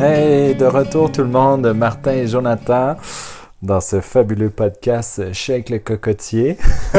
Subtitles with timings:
[0.00, 2.96] Hey, de retour tout le monde, Martin et Jonathan
[3.62, 6.56] dans ce fabuleux podcast Shake le cocotier.
[6.94, 6.98] Je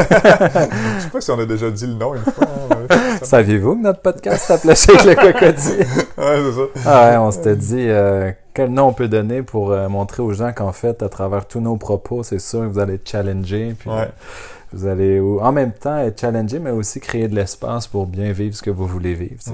[1.00, 2.46] sais pas si on a déjà dit le nom une fois.
[2.70, 5.78] hein, Saviez-vous que notre podcast s'appelait Shake le cocotier?
[6.18, 6.62] ouais, c'est ça.
[6.86, 10.32] Ah ouais, on s'était dit euh, quel nom on peut donner pour euh, montrer aux
[10.32, 13.74] gens qu'en fait, à travers tous nos propos, c'est sûr que vous allez être challengé.
[13.76, 13.96] Puis, Ouais.
[14.02, 14.06] euh,
[14.72, 18.54] vous allez en même temps être challengé, mais aussi créer de l'espace pour bien vivre
[18.54, 19.40] ce que vous voulez vivre.
[19.40, 19.50] sais.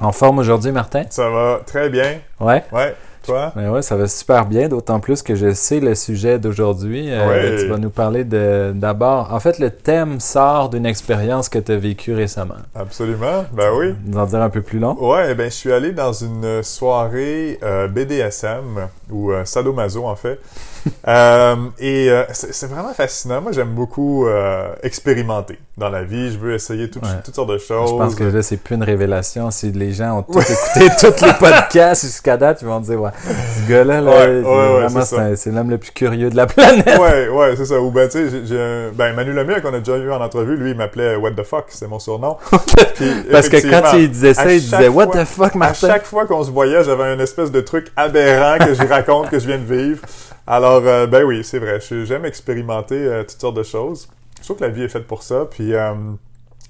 [0.00, 1.04] En forme aujourd'hui, Martin?
[1.10, 2.18] Ça va très bien.
[2.40, 2.64] Ouais?
[2.72, 2.94] Ouais.
[3.24, 3.52] Toi?
[3.56, 7.06] Ben ouais, ça va super bien, d'autant plus que je sais le sujet d'aujourd'hui.
[7.10, 7.56] Euh, Ouais.
[7.62, 9.32] Tu vas nous parler de d'abord.
[9.32, 12.56] En fait, le thème sort d'une expérience que tu as vécue récemment.
[12.74, 13.46] Absolument.
[13.54, 13.94] Ben oui.
[14.04, 14.94] Nous en dire un peu plus long.
[15.00, 20.38] Ouais, ben je suis allé dans une soirée euh, BDSM ou euh, sadomaso en fait.
[21.06, 23.40] Euh, et euh, c'est vraiment fascinant.
[23.42, 26.32] Moi, j'aime beaucoup euh, expérimenter dans la vie.
[26.32, 27.10] Je veux essayer toutes, Ouais.
[27.22, 27.90] toutes sortes de choses.
[27.90, 29.50] Je pense que là, c'est plus une révélation.
[29.50, 33.10] Si les gens ont tout écouté, tous les podcasts jusqu'à date, ils vont dire, ouais,
[33.22, 36.98] ce gars-là, là, Ouais, c'est l'homme le plus curieux de la planète.
[36.98, 37.78] Ouais, ouais, c'est ça.
[37.80, 40.76] Ou ben, tu sais, ben, Manu Lemire, qu'on a déjà eu en entrevue, lui, il
[40.76, 42.38] m'appelait What the fuck, c'est mon surnom.
[42.96, 45.58] Puis, Parce que quand il disait ça, à il disait, What fois- the fuck, À
[45.58, 45.88] Martin?
[45.88, 49.38] chaque fois qu'on se voyait, j'avais un espèce de truc aberrant que j'y raconte, que
[49.38, 50.00] je viens de vivre.
[50.46, 51.78] Alors, euh, ben oui, c'est vrai.
[51.80, 54.08] J'aime expérimenter euh, toutes sortes de choses.
[54.38, 55.46] Je trouve que la vie est faite pour ça.
[55.50, 55.94] Puis, euh,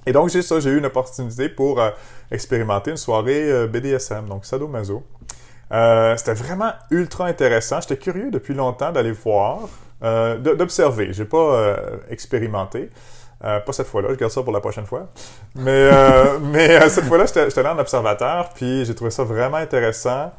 [0.07, 1.83] et donc, j'ai ça, j'ai eu une opportunité pour
[2.31, 5.03] expérimenter une soirée BDSM, donc sadomaso.
[5.71, 7.81] C'était vraiment ultra intéressant.
[7.81, 9.61] J'étais curieux depuis longtemps d'aller voir,
[10.03, 11.15] d'observer.
[11.15, 11.75] J'ai pas
[12.11, 12.91] expérimenté.
[13.41, 15.09] Pas cette fois-là, je garde ça pour la prochaine fois.
[15.55, 15.91] Mais,
[16.43, 20.33] mais cette fois-là, j'étais là en observateur, puis j'ai trouvé ça vraiment intéressant.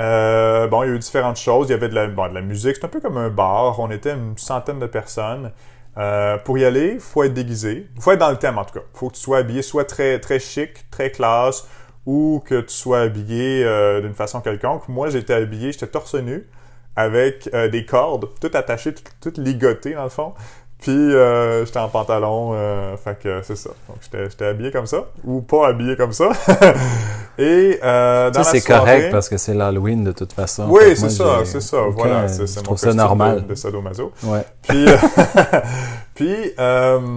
[0.00, 1.68] Euh, bon, il y a eu différentes choses.
[1.68, 2.76] Il y avait de la, bon, de la musique.
[2.76, 3.78] C'est un peu comme un bar.
[3.78, 5.52] On était une centaine de personnes.
[5.98, 7.88] Euh, pour y aller, il faut être déguisé.
[7.96, 8.84] Il faut être dans le thème, en tout cas.
[8.94, 11.68] Il faut que tu sois habillé soit très, très chic, très classe,
[12.06, 14.88] ou que tu sois habillé euh, d'une façon quelconque.
[14.88, 16.48] Moi, j'étais habillé, j'étais torse nu,
[16.96, 20.34] avec des cordes, toutes attachées, toutes, toutes ligotées, dans le fond.
[20.80, 23.68] Puis, euh, j'étais en pantalon, euh, fait que c'est ça.
[23.88, 23.98] Donc,
[24.30, 26.30] j'étais habillé comme ça, ou pas habillé comme ça.
[27.38, 30.66] Et euh, dans Ça, c'est correct parce que c'est l'Halloween de toute façon.
[30.68, 31.82] Oui, c'est ça, c'est ça.
[31.82, 33.42] aucun- Voilà, c'est mon trouve ça normal.
[33.42, 34.12] de, de sadomaso.
[34.24, 34.44] Ouais.
[34.68, 34.96] Puis, euh,
[36.14, 37.08] puis euh,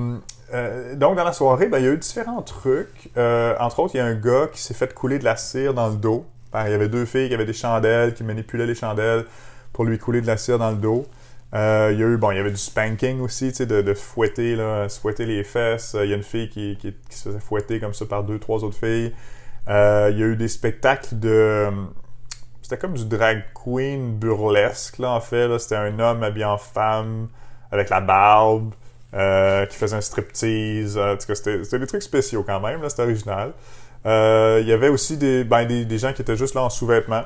[0.96, 3.10] donc dans la soirée, ben, il y a eu différents trucs.
[3.18, 5.88] Entre autres, il y a un gars qui s'est fait couler de la cire dans
[5.88, 6.26] le dos.
[6.52, 9.26] Ben, il y avait deux filles qui avaient des chandelles, qui manipulaient les chandelles
[9.74, 11.06] pour lui couler de la cire dans le dos.
[11.54, 13.94] Euh, il y a eu, bon, il y avait du spanking aussi, tu sais, de,
[13.94, 15.94] fouetter, là, fouetter les fesses.
[15.94, 18.40] Euh, Il y a une fille qui, qui, se faisait fouetter comme ça par deux,
[18.40, 19.14] trois autres filles.
[19.70, 21.70] Euh, il y a eu des spectacles de...
[22.62, 25.48] C'était comme du drag queen burlesque, là, en fait.
[25.48, 25.60] là.
[25.60, 27.28] C'était un homme habillé en femme,
[27.72, 28.74] avec la barbe,
[29.12, 30.98] qui faisait un striptease.
[30.98, 33.54] En tout cas, c'était c'était des trucs spéciaux quand même, là, c'était original.
[34.06, 37.26] Il y avait aussi des, ben, des, des gens qui étaient juste là en sous-vêtements,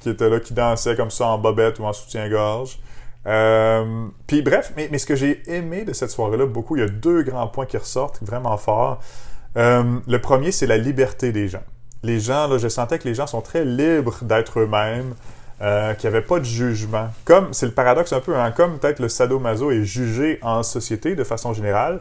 [0.00, 2.78] qui étaient là, qui dansaient comme ça en bobette ou en soutien-gorge.
[3.26, 6.84] Euh, puis bref, mais, mais ce que j'ai aimé de cette soirée-là, beaucoup, il y
[6.84, 9.00] a deux grands points qui ressortent vraiment fort.
[9.56, 11.62] Euh, le premier, c'est la liberté des gens.
[12.02, 15.14] Les gens, là, je sentais que les gens sont très libres d'être eux-mêmes,
[15.62, 17.08] euh, qu'il n'y avait pas de jugement.
[17.24, 21.16] Comme, c'est le paradoxe un peu, hein, comme peut-être le sadomaso est jugé en société
[21.16, 22.00] de façon générale,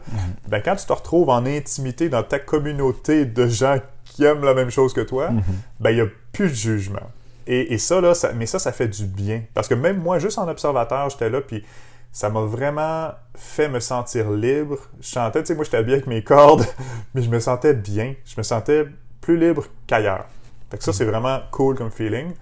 [0.50, 4.54] ben, quand tu te retrouves en intimité dans ta communauté de gens qui aiment la
[4.54, 5.42] même chose que toi, Mhm.
[5.80, 7.00] ben, il n'y a plus de jugement.
[7.48, 9.44] Et, ça, là, ça, mais ça, ça fait du bien.
[9.54, 11.64] Parce que même moi, juste en observateur, j'étais là, puis
[12.12, 14.78] ça m'a vraiment fait me sentir libre.
[15.00, 16.66] Je chantais, tu sais, moi, j'étais habillé avec mes cordes,
[17.14, 18.16] mais je me sentais bien.
[18.26, 18.86] Je me sentais
[19.22, 20.26] plus libre qu'ailleurs.
[20.72, 22.34] Fait que ça, c'est vraiment cool comme feeling.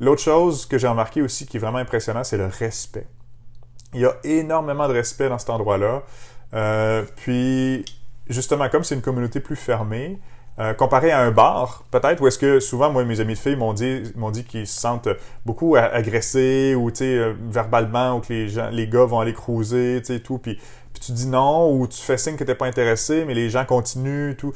[0.00, 3.06] L'autre chose que j'ai remarqué aussi qui est vraiment impressionnant, c'est le respect.
[3.92, 6.02] Il y a énormément de respect dans cet endroit-là.
[6.54, 7.84] Euh, puis,
[8.28, 10.18] justement, comme c'est une communauté plus fermée,
[10.60, 13.56] euh, comparé à un bar, peut-être, où est-ce que souvent, moi, mes amis de filles
[13.56, 15.08] m'ont dit, m'ont dit qu'ils se sentent
[15.46, 20.14] beaucoup agressés ou, euh, verbalement, ou que les gens, les gars vont aller cruiser, tu
[20.14, 20.58] sais, tout, puis,
[21.00, 24.34] tu dis non, ou tu fais signe que t'es pas intéressé, mais les gens continuent,
[24.34, 24.52] tout.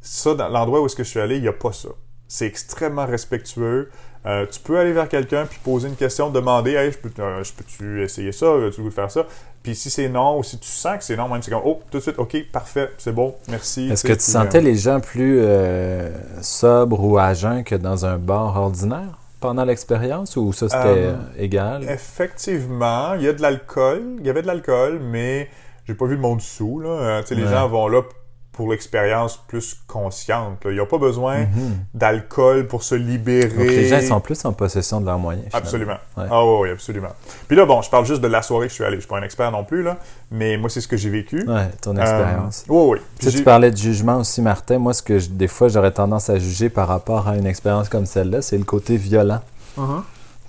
[0.00, 1.90] Ça, dans l'endroit où est-ce que je suis allé, il n'y a pas ça.
[2.28, 3.90] C'est extrêmement respectueux.
[4.24, 7.42] Euh, tu peux aller vers quelqu'un puis poser une question, demander Hey, je peux, euh,
[7.56, 8.54] peux-tu essayer ça?
[8.74, 9.26] Tu veux faire ça?
[9.66, 11.80] Puis si c'est non ou si tu sens que c'est non, même c'est comme Oh,
[11.90, 13.90] tout de suite, ok, parfait, c'est bon, merci.
[13.90, 16.08] Est-ce que tu sentais euh, les gens plus euh,
[16.40, 21.16] sobres ou à jeun que dans un bar ordinaire pendant l'expérience ou ça c'était Euh,
[21.36, 21.82] égal?
[21.90, 24.02] Effectivement, il y a de l'alcool.
[24.20, 25.48] Il y avait de l'alcool, mais
[25.84, 26.78] j'ai pas vu le monde sous.
[26.78, 26.88] Là.
[26.90, 28.02] Euh, Les gens vont là
[28.56, 30.64] pour l'expérience plus consciente.
[30.64, 30.70] là.
[30.72, 31.46] Ils n'ont pas besoin
[31.94, 33.48] d'alcool pour se libérer.
[33.48, 35.44] Donc les gens ils sont plus en possession de leurs moyens.
[35.46, 35.64] finalement.
[35.64, 35.98] Absolument.
[36.16, 36.24] Ouais.
[36.30, 37.10] Ah oui, oui, absolument.
[37.48, 38.96] Puis là, bon, je parle juste de la soirée que je suis allé.
[38.96, 39.98] Je suis pas un expert non plus, là,
[40.30, 41.46] mais moi, c'est ce que j'ai vécu.
[41.48, 42.64] Ouais, ton expérience.
[42.68, 42.98] Euh, oui, oui.
[43.18, 44.78] Tu sais, tu parlais de jugement aussi, Martin.
[44.78, 47.88] Moi, ce que je- des fois j'aurais tendance à juger par rapport à une expérience
[47.88, 49.40] comme celle-là, c'est le côté violent.
[49.78, 50.02] Uh-huh.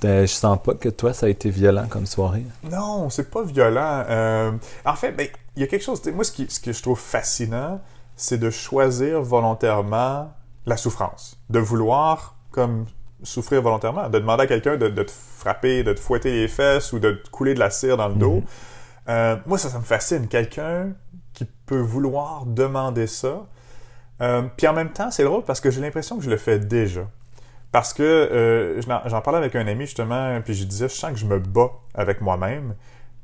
[0.06, 2.44] Euh, Je sens pas que toi, ça a été violent comme soirée.
[2.72, 4.04] Non, c'est pas violent.
[4.10, 4.52] Euh,
[4.86, 6.02] en fait, ben, il y a quelque chose.
[6.14, 7.82] Moi, ce, qui, ce que je trouve fascinant,
[8.18, 10.34] c'est de choisir volontairement
[10.66, 11.40] la souffrance.
[11.50, 12.86] De vouloir, comme,
[13.24, 14.10] souffrir volontairement.
[14.10, 17.12] De demander à quelqu'un de, de te frapper, de te fouetter les fesses ou de
[17.12, 18.44] te couler de la cire dans le dos.
[19.08, 20.28] Euh, moi, ça, ça me fascine.
[20.28, 20.94] Quelqu'un
[21.34, 23.46] qui peut vouloir demander ça.
[24.22, 26.60] Euh, puis en même temps, c'est drôle parce que j'ai l'impression que je le fais
[26.60, 27.08] déjà.
[27.72, 31.12] Parce que euh, j'en j'en parlais avec un ami justement, puis je disais, je sens
[31.12, 32.76] que je me bats avec moi-même,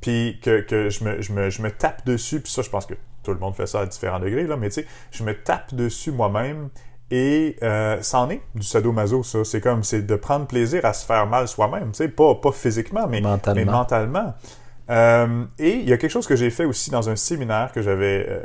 [0.01, 2.85] puis que, que je, me, je, me, je me tape dessus, puis ça, je pense
[2.85, 5.33] que tout le monde fait ça à différents degrés, là, mais tu sais, je me
[5.33, 6.69] tape dessus moi-même,
[7.11, 9.43] et euh, c'en est du sadomaso, ça.
[9.43, 12.51] C'est comme, c'est de prendre plaisir à se faire mal soi-même, tu sais, pas, pas
[12.51, 13.55] physiquement, mais Mentalement.
[13.65, 14.33] mais mentalement.
[14.89, 17.81] Euh, et il y a quelque chose que j'ai fait aussi dans un séminaire que
[17.81, 18.41] j'avais, euh,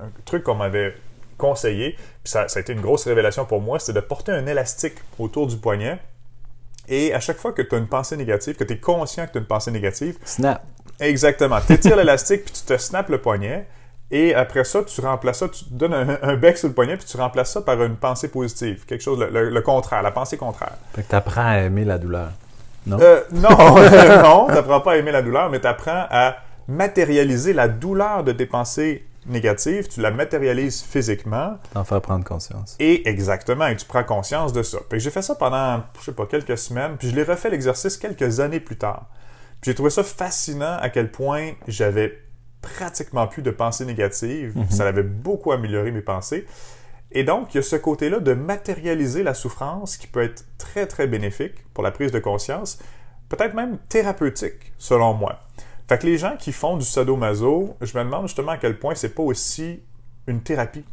[0.00, 0.94] un truc qu'on m'avait
[1.38, 1.92] conseillé,
[2.22, 4.94] puis ça, ça a été une grosse révélation pour moi, c'est de porter un élastique
[5.18, 5.98] autour du poignet.
[6.88, 9.32] Et à chaque fois que tu as une pensée négative, que tu es conscient que
[9.32, 10.62] tu as une pensée négative, Snap.
[11.00, 13.66] exactement, tu étires l'élastique puis tu te snaps le poignet.
[14.10, 17.06] Et après ça, tu remplaces ça, tu donnes un, un bec sur le poignet puis
[17.06, 18.84] tu remplaces ça par une pensée positive.
[18.86, 20.74] Quelque chose, le, le- le contraire, la pensée contraire.
[20.94, 22.30] Fait que t'apprends à aimer la douleur.
[22.86, 22.98] Non?
[23.00, 23.48] Euh, non,
[24.22, 26.36] non, t'apprends pas à aimer la douleur, mais t'apprends à
[26.68, 32.76] matérialiser la douleur de tes pensées négatives, tu la matérialises physiquement, T'en faire prendre conscience.
[32.78, 34.78] et exactement, et tu prends conscience de ça.
[34.90, 37.96] Que j'ai fait ça pendant, je sais pas, quelques semaines, puis je l'ai refait l'exercice
[37.96, 39.06] quelques années plus tard.
[39.62, 42.18] Puis j'ai trouvé ça fascinant à quel point j'avais
[42.64, 44.54] pratiquement plus de pensées négatives.
[44.70, 46.46] Ça avait beaucoup amélioré mes pensées.
[47.12, 50.86] Et donc, il y a ce côté-là de matérialiser la souffrance qui peut être très,
[50.86, 52.78] très bénéfique pour la prise de conscience,
[53.28, 55.38] peut-être même thérapeutique, selon moi.
[55.88, 58.94] Fait que les gens qui font du sadomaso, je me demande justement à quel point
[58.94, 59.80] c'est pas aussi
[60.26, 60.84] une thérapie.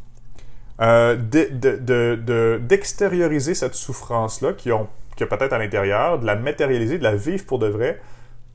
[0.80, 4.88] Euh, de- de- de- de- d'extérioriser cette souffrance-là qui ont
[5.20, 8.00] a peut-être à l'intérieur, de la matérialiser, de la vivre pour de vrai,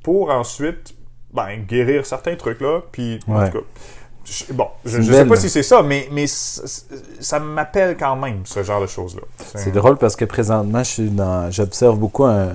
[0.03, 0.95] pour ensuite
[1.33, 2.81] ben, guérir certains trucs là.
[2.91, 3.63] Puis en tout cas,
[4.25, 8.41] je- bon, je, je sais pas si c'est ça, mais, mais ça m'appelle quand même
[8.45, 9.21] ce genre de choses-là.
[9.55, 12.49] C'est drôle parce que présentement, je suis dans, j'observe beaucoup un,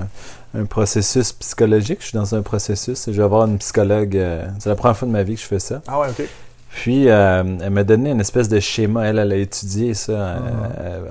[0.55, 1.99] un processus psychologique.
[2.03, 3.05] Je suis dans un processus.
[3.07, 4.17] Je vais avoir une psychologue.
[4.17, 5.81] euh, c'est la première fois de ma vie que je fais ça.
[5.87, 6.27] Ah ouais, ok.
[6.75, 9.05] Puis, euh, elle m'a donné une espèce de schéma.
[9.07, 10.39] Elle, elle a étudié ça euh,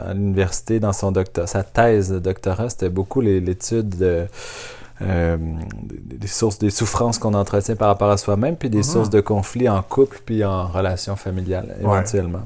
[0.03, 0.09] Ah.
[0.09, 1.45] à l'université dans son doctorat.
[1.47, 4.25] Sa thèse de doctorat, c'était beaucoup l'étude de,
[5.03, 5.37] euh,
[6.05, 8.83] des sources, des souffrances qu'on entretient par rapport à soi-même, puis des Mhm.
[8.83, 11.97] sources de conflits en couple, puis en relation familiale, Ouais.
[11.97, 12.41] éventuellement.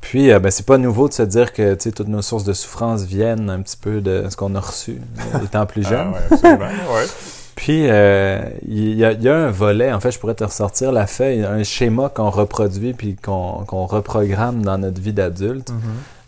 [0.00, 3.02] Puis, euh, ben, c'est pas nouveau de se dire que toutes nos sources de souffrance
[3.02, 5.00] viennent un petit peu de ce qu'on a reçu
[5.34, 6.12] euh, étant plus jeune.
[6.12, 6.64] Ah ouais, absolument.
[6.94, 7.06] ouais.
[7.56, 8.38] Puis, euh,
[8.68, 11.06] il y, a, il y a un volet, en fait, je pourrais te ressortir la
[11.06, 15.70] feuille, un schéma qu'on reproduit puis qu'on qu'on reprogramme dans notre vie d'adulte.
[15.70, 15.80] Mhm.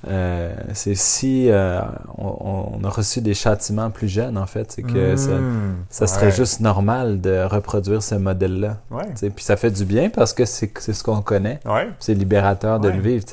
[0.06, 1.80] Euh, c'est si euh,
[2.18, 5.74] on, on a reçu des châtiments plus jeunes, en fait, c'est que ça, Mm.
[5.90, 6.32] ça serait Ouais.
[6.32, 8.76] juste normal de reproduire ce modèle-là.
[8.92, 9.06] Ouais.
[9.34, 11.58] Puis ça fait du bien parce que c'est ce qu'on connaît.
[11.64, 11.88] Ouais.
[11.98, 13.24] C'est libérateur de le vivre.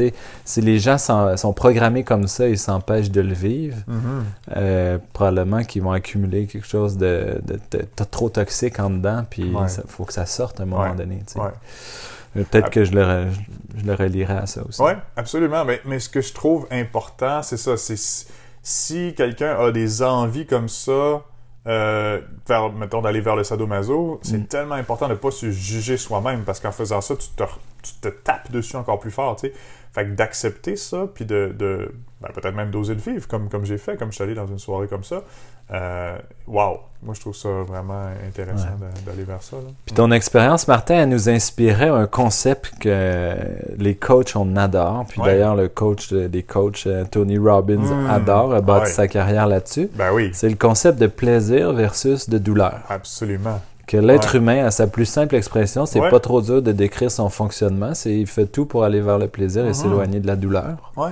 [0.44, 3.78] Si les gens sont, sont programmés comme ça, ils s'empêchent de le vivre.
[3.88, 4.24] Mhm.
[4.58, 9.24] Euh, probablement qu'ils vont accumuler quelque chose de, de- de- de trop toxique en dedans,
[9.30, 11.22] puis il faut que ça sorte à un moment donné.
[12.36, 14.82] Peut-être que je le, je, je le relierai à ça aussi.
[14.82, 15.66] Oui, absolument.
[15.66, 17.78] Mais, mais ce que je trouve important, c'est ça.
[17.78, 17.98] C'est
[18.62, 21.24] si, quelqu'un a des envies comme ça,
[21.68, 24.46] euh, vers, mettons, d'aller vers le sadomaso, c'est Mm.
[24.48, 27.44] tellement important de ne pas se juger soi-même parce qu'en faisant ça, tu te,
[27.82, 29.52] tu te tapes dessus encore plus fort, sais.
[29.94, 33.66] Fait que d'accepter ça, puis de, de ben, peut-être même d'oser le vivre, comme, comme
[33.66, 35.24] j'ai fait, comme je suis allé dans une soirée comme ça.
[35.74, 36.18] Euh,
[36.48, 36.80] wow!
[37.04, 38.70] Moi, je trouve ça vraiment intéressant
[39.06, 39.58] d'aller vers ça.
[39.58, 39.70] là.
[39.86, 43.36] Puis ton expérience, Martin, elle nous inspirait un concept que
[43.78, 45.06] les coachs, on adore.
[45.08, 45.28] Puis Ouais.
[45.28, 48.10] d'ailleurs, le coach de- des coachs, euh, Tony Robbins, Mm.
[48.10, 48.92] adore, a bâti Ouais.
[48.92, 49.90] sa carrière là-dessus.
[49.94, 52.80] Ben oui, C'est le concept de plaisir versus de douleur.
[52.90, 53.62] absolument.
[53.86, 57.30] Que l'être humain, à sa plus simple expression, c'est pas trop dur de décrire son
[57.30, 57.94] fonctionnement.
[57.94, 59.74] C'est il fait tout pour aller vers le plaisir et Mhm.
[59.76, 60.92] s'éloigner de la douleur.
[60.98, 61.12] Ouais.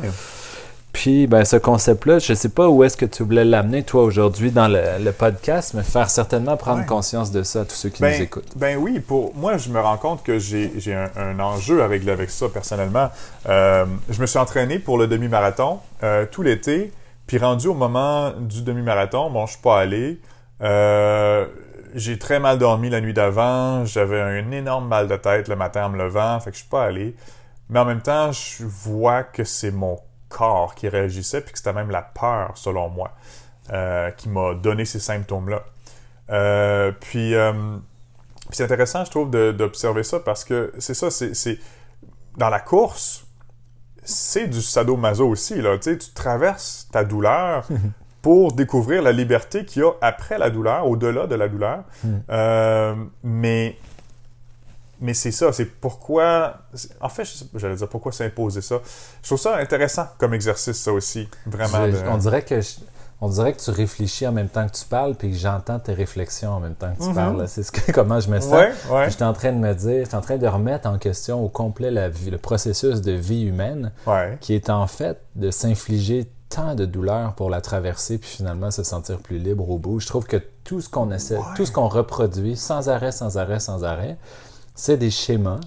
[0.94, 4.52] Puis, ben, ce concept-là, je sais pas où est-ce que tu voulais l'amener, toi, aujourd'hui,
[4.52, 6.86] dans le, le podcast, mais faire certainement prendre Ouais.
[6.86, 8.56] conscience de ça à tous ceux qui ben, nous écoutent.
[8.56, 12.08] Ben oui, pour moi, je me rends compte que j'ai j'ai un, un enjeu avec,
[12.08, 13.10] avec ça personnellement.
[13.50, 16.92] Euh, je me suis entraîné pour le demi-marathon euh, tout l'été,
[17.26, 20.20] puis rendu au moment du demi-marathon, bon, je suis pas allé.
[20.62, 21.48] Euh,
[21.96, 25.88] j'ai très mal dormi la nuit d'avant, j'avais un énorme mal de tête le matin
[25.88, 27.16] en me levant, fait que je suis pas allé.
[27.70, 29.98] Mais en même temps, je vois que c'est mon
[30.34, 33.12] corps qui réagissait, puis que c'était même la peur, selon moi,
[33.72, 35.64] euh, qui m'a donné ces symptômes-là.
[36.30, 37.54] Euh, puis, euh,
[38.48, 41.60] puis c'est intéressant, je trouve, d'observer ça parce que c'est ça, c'est
[42.38, 43.26] dans la course,
[44.04, 45.62] c'est du sadomaso aussi.
[45.62, 47.68] Là, tu sais, tu traverses ta douleur
[48.22, 51.84] pour découvrir la liberté qu'il y a après la douleur, au-delà de la douleur.
[52.30, 53.78] Euh, mais
[55.04, 56.56] mais c'est ça, c'est pourquoi.
[57.02, 58.80] En fait, je j'allais dire pourquoi s'imposer ça.
[59.22, 61.30] Je trouve ça intéressant comme exercice, ça aussi.
[61.46, 61.86] Vraiment.
[61.86, 62.78] Je- de- on, dirait que je-
[63.22, 65.94] on dirait que tu réfléchis en même temps que tu parles, puis que j'entends tes
[65.94, 67.16] réflexions en même temps que tu Mhm.
[67.16, 67.48] parles.
[67.48, 68.52] C'est ce que, comment je me sens.
[68.52, 71.44] Ouais, ouais, J'étais en train de me dire, j'étais en train de remettre en question
[71.44, 74.38] au complet la vie, le processus de vie humaine, ouais.
[74.42, 78.84] qui est en fait de s'infliger tant de douleur pour la traverser, puis finalement se
[78.84, 80.00] sentir plus libre au bout.
[80.00, 83.60] Je trouve que tout ce qu'on essaie, tout ce qu'on reproduit sans arrêt, sans arrêt,
[83.60, 84.18] sans arrêt,
[84.76, 85.60] c'est des schémas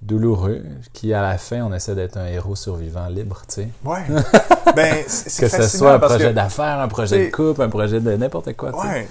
[0.00, 0.62] douloureux
[0.92, 3.68] qui, à la fin, on essaie d'être un héros survivant libre, tu sais.
[3.84, 4.04] Ouais.
[4.76, 8.16] ben, c'est Que ce soit un projet d'affaires, un projet de couple, un projet de
[8.16, 8.86] n'importe quoi, tu sais.
[8.86, 9.08] Ouais.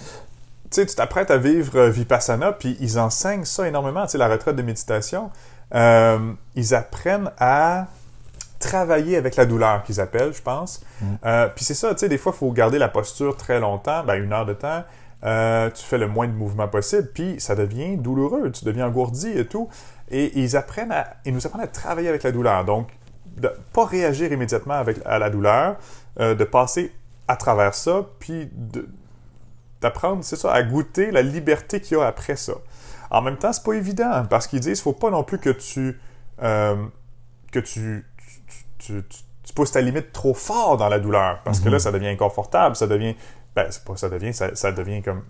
[0.70, 4.06] Tu sais, tu t'apprêtes à vivre euh, Vipassana, puis ils enseignent ça énormément.
[4.06, 5.30] Tu sais, la retraite de méditation,
[5.74, 7.88] euh, ils apprennent à
[8.60, 10.82] travailler avec la douleur, qu'ils appellent, je pense.
[11.00, 11.06] Mm.
[11.26, 14.04] Euh, puis c'est ça, tu sais, des fois, il faut garder la posture très longtemps,
[14.04, 14.84] ben, une heure de temps.
[15.24, 19.30] Euh, tu fais le moins de mouvements possible, puis ça devient douloureux, tu deviens engourdi
[19.30, 19.68] et tout.
[20.10, 22.64] Et ils apprennent à, ils nous apprennent à travailler avec la douleur.
[22.66, 22.90] Donc,
[23.38, 25.78] de pas réagir immédiatement avec, à la douleur,
[26.20, 26.92] euh, de passer
[27.28, 28.50] à travers ça, puis
[29.82, 32.54] d'apprendre, c'est ça, à goûter la liberté qu'il y a après ça.
[33.10, 36.00] En même temps, c'est pas évident, parce qu'ils disent, faut pas non plus que tu,
[36.42, 36.76] euh,
[37.52, 41.62] que tu, tu, tu- tu- tu pousses ta limite trop fort dans la douleur, parce
[41.62, 43.16] que là, ça devient inconfortable, ça devient,
[43.58, 45.24] ben, c'est pas ça devient, ça, ça devient comme,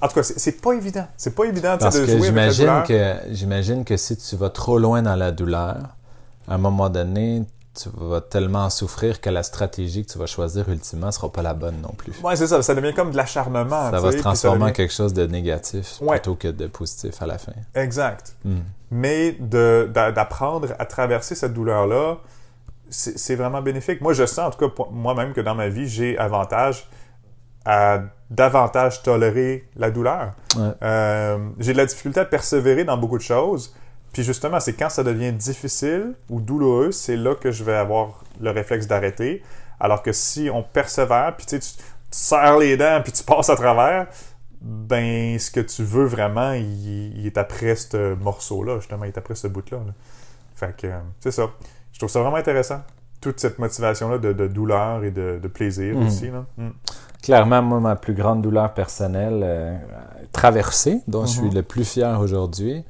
[0.00, 2.50] en tout cas, c'est pas évident, c'est pas évident, Parce de que jouer avec la
[2.50, 2.84] j'imagine douleur.
[2.84, 5.76] que j'imagine que si tu vas trop loin dans la douleur,
[6.48, 7.44] à un moment donné,
[7.80, 11.42] tu vas tellement en souffrir que la stratégie que tu vas choisir ultimement sera pas
[11.42, 12.12] la bonne non plus.
[12.24, 13.90] Ouais, c'est ça, ça devient comme de l'acharnement.
[13.92, 16.16] ça va se transformer en quelque chose de négatif Ouais.
[16.16, 17.52] plutôt que de positif à la fin.
[17.76, 18.34] Exact.
[18.44, 18.58] Hmm.
[18.90, 22.16] mais d'apprendre à traverser cette douleur-là,
[22.90, 24.00] c'est vraiment bénéfique.
[24.00, 26.88] Moi, je sens, en tout cas, moi-même, que dans ma vie, j'ai avantage
[27.70, 30.32] à davantage tolérer la douleur.
[30.56, 30.70] Ouais.
[30.82, 33.74] Euh, j'ai de la difficulté à persévérer dans beaucoup de choses.
[34.14, 38.24] Puis justement, c'est quand ça devient difficile ou douloureux, c'est là que je vais avoir
[38.40, 39.42] le réflexe d'arrêter.
[39.80, 43.50] Alors que si on persévère, puis tu sais, tu serres les dents, puis tu passes
[43.50, 44.06] à travers,
[44.62, 49.18] ben ce que tu veux vraiment, il, il est après ce morceau-là, justement, il est
[49.18, 49.78] après ce bout-là.
[49.86, 49.92] là.
[50.56, 50.88] Fait que
[51.20, 51.48] c'est ça.
[51.92, 52.80] Je trouve ça vraiment intéressant.
[53.20, 56.06] Toute cette motivation-là de, de douleur et de, de plaisir Mhm.
[56.06, 56.30] aussi.
[56.30, 56.44] Là.
[56.56, 56.68] Mm.
[57.22, 59.76] Clairement, moi, ma plus grande douleur personnelle euh,
[60.32, 61.54] traversée, dont je suis Mhm.
[61.54, 62.84] le plus fier aujourd'hui,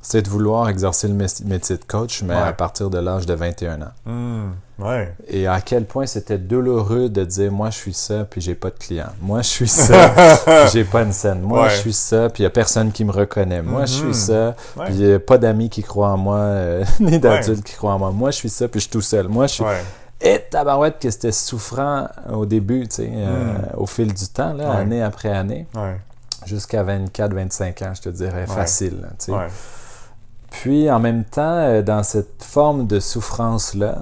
[0.00, 2.40] c'est de vouloir exercer le mé- métier de coach, mais Ouais.
[2.40, 3.92] à partir de l'âge de 21 ans.
[4.06, 4.50] Mm.
[4.82, 5.14] Ouais.
[5.28, 8.70] Et à quel point c'était douloureux de dire moi je suis ça puis j'ai pas
[8.70, 9.12] de clients.
[9.20, 10.08] Moi je suis ça
[10.44, 11.40] puis j'ai pas une scène.
[11.40, 11.70] Moi Ouais.
[11.70, 13.62] je suis ça puis y a personne qui me reconnaît.
[13.62, 14.12] Moi je Mhm.
[14.12, 14.86] suis ça Ouais.
[14.86, 17.98] puis y a pas d'amis qui croient en moi euh, ni d'adultes qui croient en
[18.00, 18.10] moi.
[18.10, 19.28] Moi je suis ça puis je suis tout seul.
[19.28, 19.64] Moi je suis.
[20.22, 23.58] Et tabarouette que c'était souffrant au début, tu sais, euh, Mhm.
[23.76, 24.76] au fil du temps là, Ouais.
[24.76, 26.00] année après année, Ouais.
[26.46, 29.38] jusqu'à 24 25 ans, je te dirais facile, là, tu sais.
[30.50, 33.96] Puis en même temps, euh, dans cette forme de souffrance-là,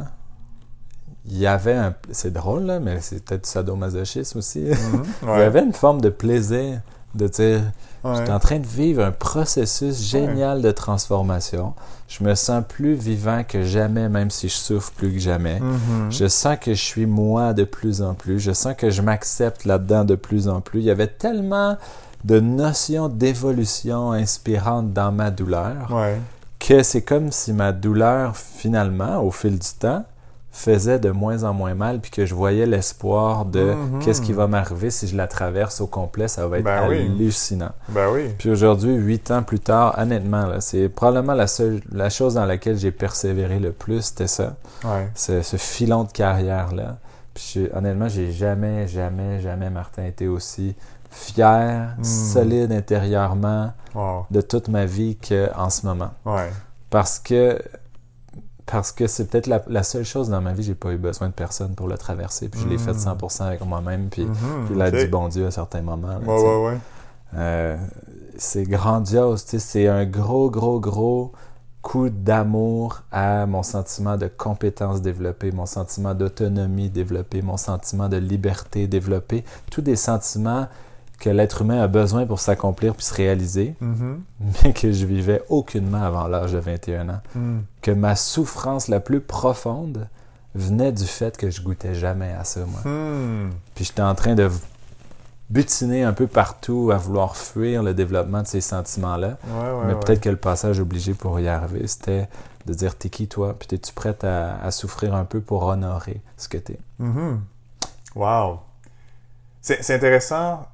[1.27, 1.95] il y avait un...
[2.11, 4.61] C'est drôle, là, mais c'est peut-être du sadomasochisme aussi.
[4.61, 5.05] Mhm.
[5.23, 5.39] Il Ouais.
[5.39, 6.81] y avait une forme de plaisir
[7.15, 7.61] de dire,
[8.03, 8.15] Ouais.
[8.17, 11.75] j'étais en train de vivre un processus génial de transformation.
[12.09, 15.61] Je me sens plus vivant que jamais, même si je souffre plus que jamais.
[15.61, 16.11] Mhm.
[16.11, 18.41] Je sens que je suis moi de plus en plus.
[18.41, 20.81] Je sens que je m'accepte là-dedans de plus en plus.
[20.81, 21.77] Il y avait tellement
[22.25, 26.19] de notions d'évolution inspirantes dans ma douleur Ouais.
[26.59, 30.05] que c'est comme si ma douleur, finalement, au fil du temps,
[30.53, 34.01] faisait de moins en moins mal, puis que je voyais l'espoir de Mhm.
[34.01, 37.07] qu'est-ce qui va m'arriver si je la traverse au complet, ça va être Ben oui.
[37.07, 37.71] hallucinant.
[37.89, 38.31] Ben oui.
[38.37, 42.77] Puis aujourd'hui, huit ans plus tard, honnêtement, c'est probablement la seule, la chose dans laquelle
[42.77, 45.09] j'ai persévéré le plus, c'était ça, Ouais.
[45.15, 46.97] ce, filon de carrière-là.
[47.33, 50.75] Puis j'ai- honnêtement, j'ai jamais, jamais, jamais, Martin, été aussi
[51.11, 52.05] fier, Mm.
[52.05, 54.27] solide intérieurement Wow.
[54.31, 56.51] de toute ma vie qu'en ce moment Ouais.
[56.91, 57.59] parce que
[58.67, 61.29] parce que c'est peut-être la, la seule chose dans ma vie j'ai pas eu besoin
[61.29, 62.99] de personne pour le traverser puis je l'ai fait Mm.
[63.17, 64.67] 100% avec moi-même puis, Mhm.
[64.67, 65.01] puis l'aide Ok.
[65.01, 66.79] du bon Dieu à certains moments là, Ouais, ouais, ouais.
[67.37, 67.77] Euh,
[68.37, 71.33] c'est grandiose c'est un gros gros gros
[71.83, 78.17] coup d'amour à mon sentiment de compétence développée mon sentiment d'autonomie développé mon sentiment de
[78.19, 80.67] liberté développé tous des sentiments
[81.21, 84.23] que l'être humain a besoin pour s'accomplir puis se réaliser Mhm.
[84.65, 87.21] mais que je vivais aucunement avant l'âge de 21 ans.
[87.37, 87.59] Mm.
[87.83, 90.09] Que ma souffrance la plus profonde
[90.57, 92.81] venait du fait que je goûtais jamais à ça, moi.
[92.85, 93.51] Hmm.
[93.77, 94.51] Puis j'étais en train de
[95.49, 99.39] butiner un peu partout à vouloir fuir le développement de ces sentiments-là.
[99.47, 100.01] Ouais, ouais, mais ouais.
[100.01, 102.29] peut-être que le passage obligé pour y arriver, c'était
[102.67, 106.21] de dire t'es qui toi, puis es-tu prête à, à souffrir un peu pour honorer
[106.37, 106.79] ce que t'es?
[106.99, 107.41] Mhm.
[108.17, 108.61] Wow.
[109.61, 110.67] C'est intéressant.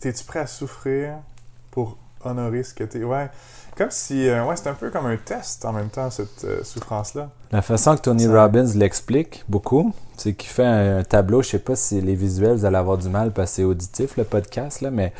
[0.00, 1.14] T'es-tu prêt à souffrir
[1.70, 3.04] pour honorer ce que t'es?
[3.04, 3.28] Ouais.
[3.76, 4.28] Comme si.
[4.28, 7.30] euh, ouais, c'est un peu comme un test en même temps, cette euh, souffrance-là.
[7.52, 11.48] La façon que Tony Ça- Robbins l'explique beaucoup, c'est qu'il fait un, un tableau, je
[11.50, 14.24] sais pas si les visuels, vous allez avoir du mal parce que c'est auditif le
[14.24, 15.12] podcast, là, mais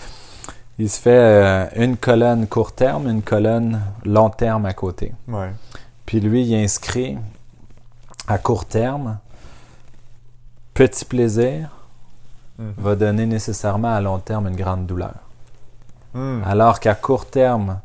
[0.78, 5.12] il se fait euh, une colonne court terme, une colonne long terme à côté.
[5.28, 5.50] Ouais.
[6.06, 7.18] Puis lui, il inscrit
[8.28, 9.18] à court terme,
[10.74, 11.70] petit plaisir
[12.60, 12.74] Mhm.
[12.78, 15.14] va donner nécessairement à long terme une grande douleur.
[16.14, 16.42] Hmm.
[16.44, 17.78] Alors qu'à court terme,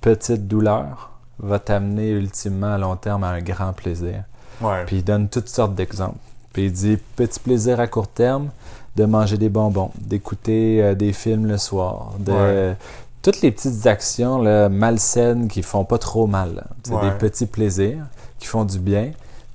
[0.00, 4.22] petite douleur va t'amener ultimement à long terme à un grand plaisir.
[4.60, 4.84] Ouais.
[4.86, 6.18] Puis il donne toutes sortes d'exemples.
[6.52, 8.50] Puis il dit petit plaisir à court terme
[8.96, 12.76] de manger des bonbons, d'écouter euh, des films le soir, de Ouais.
[13.22, 16.54] toutes les petites actions là, malsaines qui font pas trop mal.
[16.54, 16.62] là.
[16.84, 17.10] C'est Ouais.
[17.10, 18.04] des petits plaisirs
[18.38, 19.10] qui font du bien,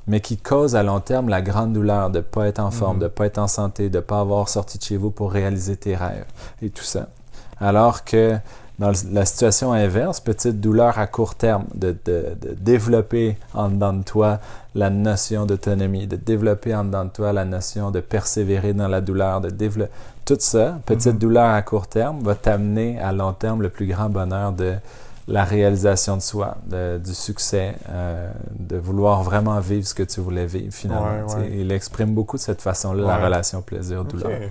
[0.10, 3.04] mais qui causent à long terme la grande douleur de pas être en forme, Mhm.
[3.04, 5.96] de pas être en santé, de pas avoir sorti de chez vous pour réaliser tes
[5.96, 6.26] rêves
[6.62, 7.08] et tout ça.
[7.62, 8.36] Alors que
[8.80, 13.92] dans la situation inverse, petite douleur à court terme, de, de- de développer en dedans
[13.94, 14.40] de toi
[14.74, 19.02] la notion d'autonomie, de développer en dedans de toi la notion de persévérer dans la
[19.02, 19.92] douleur, de développer
[20.26, 21.20] tout ça, petite Mhm.
[21.20, 24.74] douleur à court terme, va t'amener à long terme le plus grand bonheur de
[25.30, 30.20] la réalisation de soi, de- du succès, euh, de vouloir vraiment vivre ce que tu
[30.22, 31.26] voulais vivre finalement.
[31.28, 31.52] Ouais, ouais.
[31.54, 34.32] Il exprime beaucoup de cette façon-là, la relation plaisir-douleur.
[34.32, 34.50] Ok.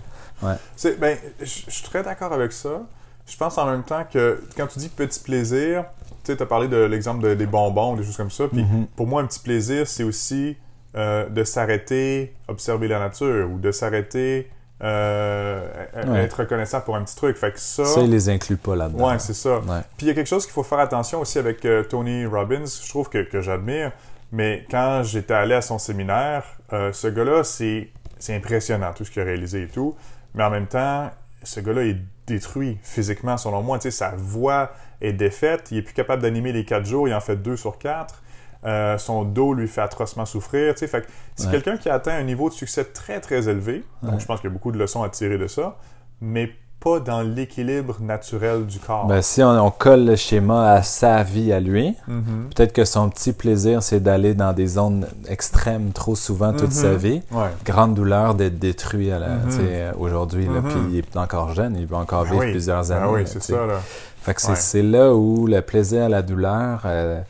[0.49, 0.55] Ouais.
[0.77, 2.83] C'est- ben, je suis très d'accord avec ça.
[3.27, 5.85] Je pense en même temps que quand tu dis petit plaisir,
[6.25, 8.47] tu as parlé de l'exemple de- des bonbons, des choses comme ça.
[8.49, 8.87] Puis Mhm.
[8.97, 10.57] pour moi, un petit plaisir, c'est aussi
[10.97, 14.51] euh, de s'arrêter, observer la nature ou de s'arrêter,
[14.83, 15.67] euh,
[16.07, 16.25] Ouais.
[16.25, 17.37] être reconnaissant pour un petit truc.
[17.37, 17.85] Fait que ça.
[17.85, 19.09] Ça, il les inclut pas là-dedans.
[19.09, 19.59] ouais, c'est ça.
[19.59, 19.81] Ouais.
[19.97, 22.65] Puis il y a quelque chose qu'il faut faire attention aussi avec euh, Tony Robbins,
[22.65, 23.93] je trouve que, que j'admire.
[24.31, 29.11] Mais quand j'étais allé à son séminaire, euh, ce gars-là, c'est c'est impressionnant tout ce
[29.11, 29.95] qu'il a réalisé et tout.
[30.35, 31.11] Mais en même temps,
[31.45, 33.79] ce gars-là est détruit physiquement, selon moi.
[33.79, 35.69] Tu sais, sa voix est défaite.
[35.71, 37.09] Il est plus capable d'animer les quatre jours.
[37.09, 38.23] Il en fait deux sur quatre.
[38.67, 40.75] Euh, son dos lui fait atrocement souffrir.
[40.77, 41.53] Fait que c'est Ouais.
[41.53, 43.85] quelqu'un qui a atteint un niveau de succès très, très élevé.
[44.03, 44.21] Donc, Ouais.
[44.21, 45.77] je pense qu'il y a beaucoup de leçons à tirer de ça.
[46.21, 49.07] Mais pas dans l'équilibre naturel du corps.
[49.07, 52.51] Ben, si on, on colle le schéma à sa vie à lui, Mhm.
[52.55, 56.71] peut-être que son petit plaisir, c'est d'aller dans des zones extrêmes trop souvent toute Mhm.
[56.71, 57.23] sa vie.
[57.33, 57.49] Ouais.
[57.65, 59.95] Grande douleur d'être détruit à la- Mhm.
[59.99, 60.47] aujourd'hui.
[60.47, 60.69] là, Mhm.
[60.69, 63.03] Puis il est encore jeune, il va encore Ah vivre plusieurs années.
[63.05, 63.53] Ah oui, là, c'est sais.
[63.53, 63.81] ça, là.
[64.23, 67.21] Fait que c'est là où le plaisir à la douleur euh,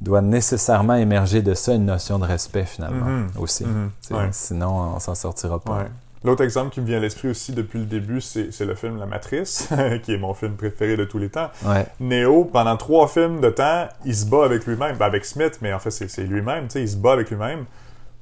[0.00, 3.30] doit nécessairement émerger de ça une notion de respect finalement Mhm.
[3.38, 3.64] aussi.
[3.64, 3.90] Mhm.
[4.10, 4.28] Ouais.
[4.32, 5.78] Sinon, on s'en sortira pas.
[5.78, 5.86] Ouais.
[6.22, 9.06] L'autre exemple qui me vient à l'esprit aussi depuis le début, c'est le film La
[9.06, 9.68] Matrice,
[10.02, 11.48] qui est mon film préféré de tous les temps.
[11.64, 11.86] Ouais.
[11.98, 15.72] Neo, pendant trois films de temps, il se bat avec lui-même, ben avec Smith, mais
[15.72, 17.64] en fait c'est lui-même, il se bat avec lui-même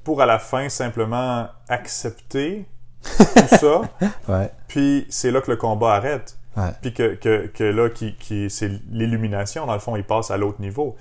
[0.05, 2.67] pour à la fin simplement accepter
[3.03, 3.25] tout
[3.61, 3.83] ça,
[4.29, 4.51] Ouais.
[4.69, 6.37] puis c'est là que le combat arrête.
[6.57, 6.71] Ouais.
[6.83, 10.37] Puis que, que, que là, qui, qui, c'est l'illumination, dans le fond, il passe à
[10.37, 10.97] l'autre niveau.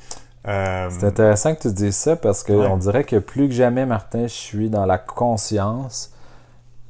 [0.48, 2.78] Euh, C'est intéressant que tu dises ça parce qu'on Ouais.
[2.78, 6.12] dirait que plus que jamais, Martin, je suis dans la conscience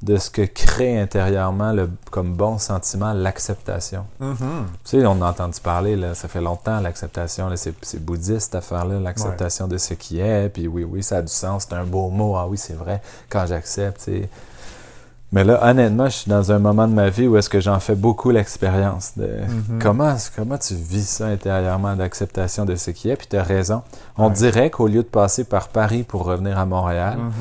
[0.04, 4.06] de ce que crée intérieurement le, comme bon sentiment l'acceptation.
[4.20, 4.38] mhm.
[4.84, 9.00] Tu sais, on a entendu parler, là, ça fait longtemps, l'acceptation, c'est bouddhiste cette affaire-là,
[9.00, 12.10] l'acceptation de ce qui est, puis oui, oui, ça a du sens, c'est un beau
[12.10, 14.30] mot, ah oui, c'est vrai, quand j'accepte, tu sais.
[15.34, 17.80] Mais là, honnêtement, je suis dans un moment de ma vie où est-ce que j'en
[17.82, 19.80] fais beaucoup l'expérience de Mhm.
[19.82, 23.82] comment, comment tu vis ça intérieurement, d'acceptation de ce qui est, puis tu as raison.
[24.18, 24.34] On Ouais.
[24.34, 27.32] dirait qu'au lieu de passer par Paris pour revenir à Montréal, Mhm.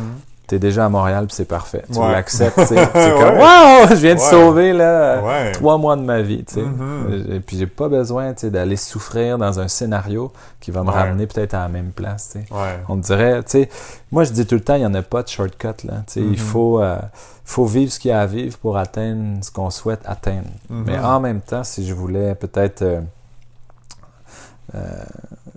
[0.46, 1.82] T'es déjà à Montréal, c'est parfait.
[1.92, 2.12] Tu Ouais.
[2.12, 2.60] l'acceptes.
[2.66, 5.52] C'est comme, wow, je viens de sauver, là, Ouais.
[5.52, 6.62] trois mois de ma vie, tu sais.
[6.62, 7.32] Mhm.
[7.32, 10.90] Et puis j'ai pas besoin, tu sais, d'aller souffrir dans un scénario qui va me
[10.90, 12.46] ramener peut-être à la même place, tu sais.
[12.88, 13.68] On dirait, tu sais,
[14.12, 16.02] moi je dis tout le temps, il n'y en a pas de shortcut, là.
[16.06, 16.96] Tu sais, il faut, euh,
[17.44, 20.48] faut vivre ce qu'il y a à vivre pour atteindre ce qu'on souhaite atteindre.
[20.70, 20.84] Mhm.
[20.86, 23.00] Mais en même temps, si je voulais peut-être, euh,
[24.74, 24.78] euh,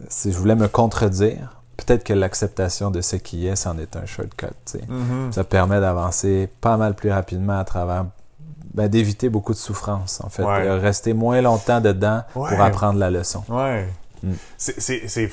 [0.08, 4.06] si je voulais me contredire, peut-être que l'acceptation de ce qui est, c'en est un
[4.06, 4.48] shortcut.
[4.88, 5.32] Mhm.
[5.32, 8.06] Ça permet d'avancer pas mal plus rapidement à travers,
[8.74, 10.44] ben, d'éviter beaucoup de souffrance, en fait.
[10.44, 10.66] Ouais.
[10.66, 12.50] De rester moins longtemps dedans Ouais.
[12.50, 13.44] pour apprendre la leçon.
[13.50, 13.88] Ouais.
[14.22, 14.34] Mm.
[14.58, 15.32] C'est-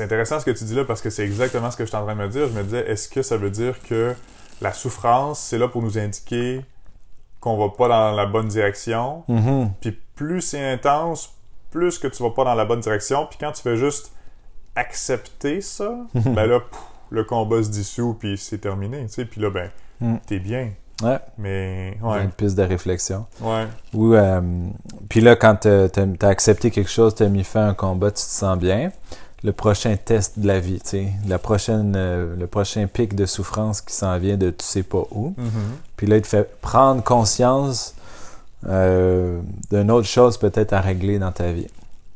[0.00, 2.02] intéressant ce que tu dis là parce que c'est exactement ce que je suis en
[2.04, 2.48] train de me dire.
[2.48, 4.14] Je me disais, est-ce que ça veut dire que
[4.60, 6.64] la souffrance, c'est là pour nous indiquer
[7.40, 9.22] qu'on va pas dans la bonne direction?
[9.28, 9.70] Mhm.
[9.80, 11.30] Puis plus c'est intense,
[11.70, 13.26] plus que tu vas pas dans la bonne direction.
[13.26, 14.12] Puis quand tu fais juste
[14.76, 16.78] accepter ça, ben là, pff,
[17.10, 19.02] le combat se dissout puis c'est terminé.
[19.06, 20.16] Tu sais, puis là, ben, Mm.
[20.26, 20.70] t'es bien.
[21.02, 21.18] Ouais.
[21.38, 23.26] Mais ouais, Une piste de réflexion.
[23.40, 24.40] ouais, Ou, euh,
[25.08, 28.10] puis là, quand tu as accepté quelque chose, tu as mis fin à un combat,
[28.10, 28.90] tu te sens bien.
[29.44, 33.26] le prochain test de la vie, tu sais, la prochaine, euh, le prochain pic de
[33.26, 35.34] souffrance qui s'en vient de tu sais pas où.
[35.36, 35.50] Mhm.
[35.98, 37.94] Puis là, il te fait prendre conscience
[38.66, 41.66] euh, d'une autre chose peut-être à régler dans ta vie.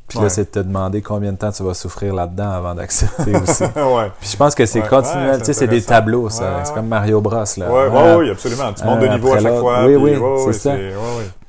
[0.08, 0.24] Puis Ouais.
[0.24, 3.62] là, c'est de te demander combien de temps tu vas souffrir là-dedans avant d'accepter aussi.
[3.64, 4.10] ouais.
[4.20, 6.64] Puis je pense que c'est Ouais, continuel, tu sais, c'est des tableaux, ça.
[6.64, 7.70] C'est comme Mario Bros, là.
[7.70, 8.72] Ouais, ouais, oui, absolument.
[8.72, 9.84] Tu montes de niveau à chaque fois.
[9.86, 10.74] Oui, puis- oui, c'est ça.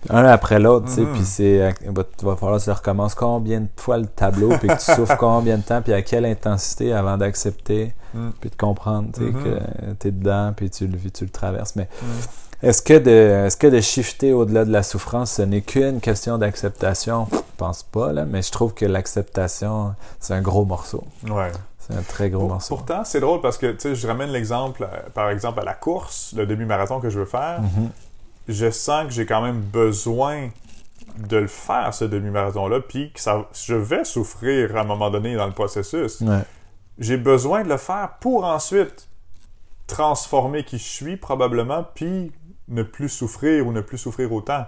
[0.10, 1.12] un après l'autre, tu sais, Mhm.
[1.14, 1.72] puis c'est, euh,
[2.24, 5.58] va, falloir que tu recommences combien de fois le tableau, puis que tu souffres combien
[5.58, 8.30] de temps, puis à quelle intensité avant d'accepter, Mm.
[8.42, 9.44] puis de comprendre, tu sais, Mhm.
[9.44, 11.76] que t'es dedans, puis tu le vis, tu le traverses.
[11.76, 12.68] Mais Mm.
[12.68, 16.38] est-ce que de, est-ce que de shifter au-delà de la souffrance, ce n'est qu'une question
[16.38, 17.28] d'acceptation?
[17.60, 21.04] Je pense pas, là, mais je trouve que l'acceptation, c'est un gros morceau.
[21.30, 21.52] Ouais.
[21.78, 22.76] C'est un très gros Pour- morceau.
[22.78, 26.46] Pourtant, c'est drôle parce que, je ramène l'exemple, euh, par exemple, à la course, le
[26.46, 27.60] demi-marathon que je veux faire.
[27.62, 27.90] Mhm.
[28.48, 30.52] Je sens que j'ai quand même besoin
[31.18, 35.36] de le faire, ce demi-marathon-là, puis que ça, je vais souffrir à un moment donné
[35.36, 36.22] dans le processus.
[36.22, 36.44] Ouais.
[36.98, 39.10] J'ai besoin de le faire pour ensuite
[39.86, 42.32] transformer qui je suis, probablement, puis
[42.70, 44.64] ne plus souffrir ou ne plus souffrir autant.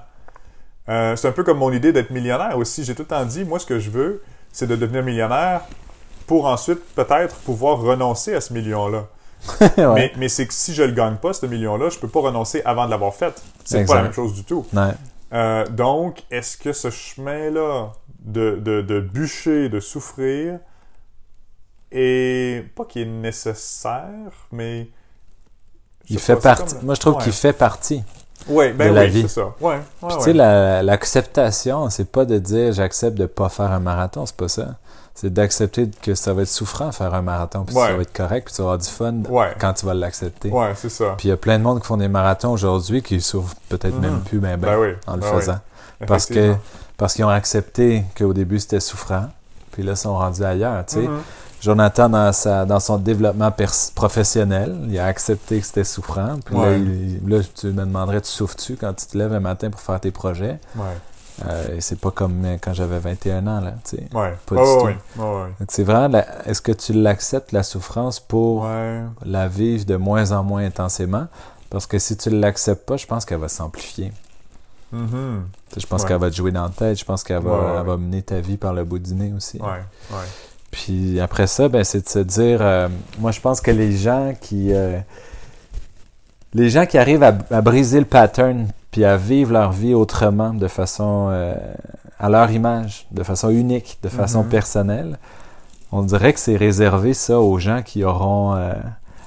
[0.91, 2.84] Euh, c'est un peu comme mon idée d'être millionnaire aussi.
[2.84, 5.62] J'ai tout le temps dit, moi, ce que je veux, c'est de devenir millionnaire
[6.27, 9.08] pour ensuite peut-être pouvoir renoncer à ce million-là.
[9.77, 9.93] Ouais.
[9.95, 12.62] Mais, mais c'est que si je le gagne pas, ce million-là, je peux pas renoncer
[12.65, 13.41] avant de l'avoir fait.
[13.65, 14.65] C'est pas la même chose du tout.
[14.73, 14.91] Ouais.
[15.34, 20.60] Euh, donc, est-ce que ce chemin-là de, de, de bûcher, de souffrir,
[21.91, 24.89] est pas qu'il est nécessaire, mais
[26.10, 26.75] Il fait partie.
[26.75, 27.23] comme- Moi, je trouve Ouais.
[27.23, 28.04] qu'il fait partie.
[28.47, 29.21] Ouais, ben de la oui, vie.
[29.23, 29.54] c'est ça.
[29.62, 33.80] Ouais, ouais, tu sais, la- l'acceptation, c'est pas de dire j'accepte de pas faire un
[33.80, 34.75] marathon, c'est pas ça.
[35.13, 38.45] C'est d'accepter que ça va être souffrant faire un marathon, puis ça va être correct,
[38.45, 39.13] puis tu vas avoir du fun
[39.60, 40.49] quand tu vas l'accepter.
[40.49, 41.15] Ouais, c'est ça.
[41.17, 43.95] Puis il y a plein de monde qui font des marathons aujourd'hui qui souffrent peut-être
[43.95, 44.01] Mhm.
[44.01, 44.88] même plus ben, ben, Ben oui.
[45.08, 45.39] en le ben oui.
[45.39, 45.60] faisant.
[46.08, 46.56] Parce que
[46.97, 49.25] parce qu'ils ont accepté qu'au début c'était souffrant,
[49.71, 50.84] puis là ils sont rendus ailleurs.
[50.88, 51.01] Tu sais.
[51.01, 51.19] Mhm.
[51.62, 53.52] Jonathan, dans, sa, dans son développement
[53.95, 56.39] professionnel, il a accepté que c'était souffrant.
[56.43, 56.80] Puis là, Ouais.
[56.80, 60.00] il- là, tu me demanderais, tu souffres-tu quand tu te lèves un matin pour faire
[60.00, 60.60] tes projets?
[60.76, 60.84] Ouais,
[61.47, 64.04] Euh, et c'est pas comme euh, quand j'avais 21 ans, là, tu sais.
[64.13, 64.34] ouais.
[64.45, 65.21] Pas du ouais, tout.
[65.21, 68.65] ouais, c'est vraiment, est-ce que tu l'acceptes, la souffrance, pour
[69.26, 71.28] la vivre de moins en moins intensément?
[71.69, 74.12] Parce que si tu l'acceptes pas, je pense qu'elle va s'amplifier.
[74.91, 75.45] Mhm.
[75.74, 77.00] Sais, Je pense qu'elle va te jouer dans la tête.
[77.00, 79.58] Je pense qu'elle va mener ta vie par le bout du nez aussi.
[79.62, 79.67] Ouais,
[80.12, 80.17] ouais.
[80.71, 82.88] Puis après ça, ben, c'est de se dire, euh,
[83.19, 84.97] moi je pense que les gens qui, euh,
[86.53, 90.53] les gens qui arrivent à, à briser le pattern, puis à vivre leur vie autrement,
[90.53, 91.53] de façon, euh,
[92.19, 94.49] à leur image, de façon unique, de façon Mhm.
[94.49, 95.19] personnelle,
[95.91, 98.55] on dirait que c'est réservé ça aux gens qui auront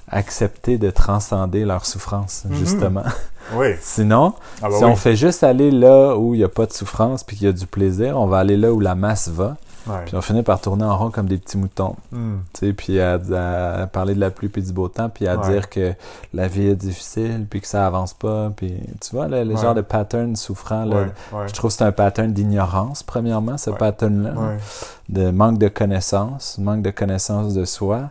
[0.09, 2.57] accepté de transcender leur souffrance, Mhm.
[2.57, 3.02] justement.
[3.54, 3.74] Oui.
[3.83, 4.90] Sinon, Ah bah si oui.
[4.90, 7.50] on fait juste aller là où il n'y a pas de souffrance, puis qu'il y
[7.50, 9.57] a du plaisir, on va aller là où la masse va.
[9.87, 10.05] Ouais.
[10.07, 11.97] Puis on finit par tourner en rond comme des petits moutons.
[12.11, 12.37] Hmm.
[12.55, 13.18] Tu sais, puis à,
[13.83, 15.51] à parler de la pluie puis du beau temps, puis à Ouais.
[15.53, 15.92] dire que
[16.33, 19.61] la vie est difficile, puis que ça avance pas, puis tu vois, le, le Ouais.
[19.61, 21.49] genre de pattern souffrant, là, Ouais, ouais.
[21.49, 24.33] je trouve que c'est un pattern d'ignorance, premièrement, ce pattern-là,
[25.09, 28.11] de manque de connaissance, manque de connaissance de soi,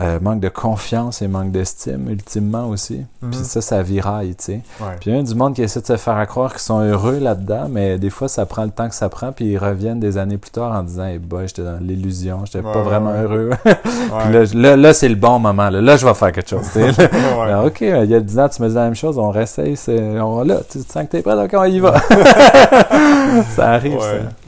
[0.00, 3.04] euh, manque de confiance et manque d'estime, ultimement aussi.
[3.22, 3.30] Mhm.
[3.30, 4.60] Puis ça, ça viraille, tu sais.
[4.80, 4.96] Ouais.
[5.00, 6.80] Puis il y a du monde qui essaie de se faire à croire qu'ils sont
[6.80, 10.00] heureux là-dedans, mais des fois, ça prend le temps que ça prend, puis ils reviennent
[10.00, 12.84] des années plus tard en disant Hey boy, j'étais dans l'illusion, j'étais Ouais, pas ouais,
[12.84, 13.50] vraiment heureux.
[13.64, 15.70] Puis là, là, là, c'est le bon moment.
[15.70, 16.66] Là, Là, je vais faire quelque chose.
[16.72, 17.08] tu sais.
[17.34, 17.50] Ouais.
[17.50, 19.76] Alors, ok, il y a 10 ans, tu me disais la même chose, on réessaye,
[19.76, 21.94] c'est, on, là, tu sens que t'es prêt, donc on y va.
[23.56, 24.00] ça arrive, Ouais,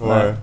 [0.08, 0.34] ça.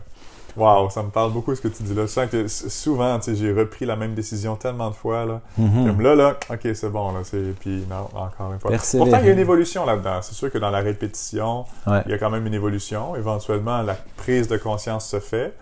[0.56, 2.04] Wow, ça me parle beaucoup ce que tu dis là.
[2.04, 5.42] Je sens que souvent, tu sais, j'ai repris la même décision tellement de fois là.
[5.58, 5.88] Mhm.
[5.88, 8.72] Comme là, là, ok, c'est bon là, c'est puis non, encore une fois.
[8.72, 9.10] Persévérer.
[9.10, 10.20] Pourtant, il y a une évolution là-dedans.
[10.22, 12.04] C'est sûr que dans la répétition, Ouais.
[12.06, 13.16] il y a quand même une évolution.
[13.16, 15.54] Éventuellement, la prise de conscience se fait.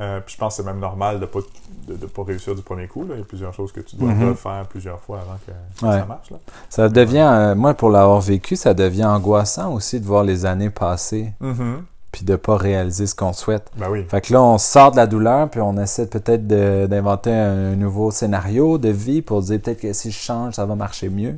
[0.00, 1.38] Euh, puis je pense que c'est même normal de pas
[1.86, 3.02] de, de pas réussir du premier coup.
[3.06, 3.14] Là.
[3.14, 4.30] Il y a plusieurs choses que tu dois Mhm.
[4.30, 6.00] refaire plusieurs fois avant que, que Ouais.
[6.00, 6.30] ça marche.
[6.32, 6.38] Là.
[6.68, 10.70] Ça devient, euh, moi, pour l'avoir vécu, ça devient angoissant aussi de voir les années
[10.70, 11.84] passer, Mhm.
[12.14, 13.66] Puis de pas réaliser ce qu'on souhaite.
[13.76, 14.04] Ben oui.
[14.08, 18.12] Fait que là, on sort de la douleur, puis on essaie peut-être d'inventer un nouveau
[18.12, 21.34] scénario de vie pour dire peut-être que si je change, ça va marcher mieux.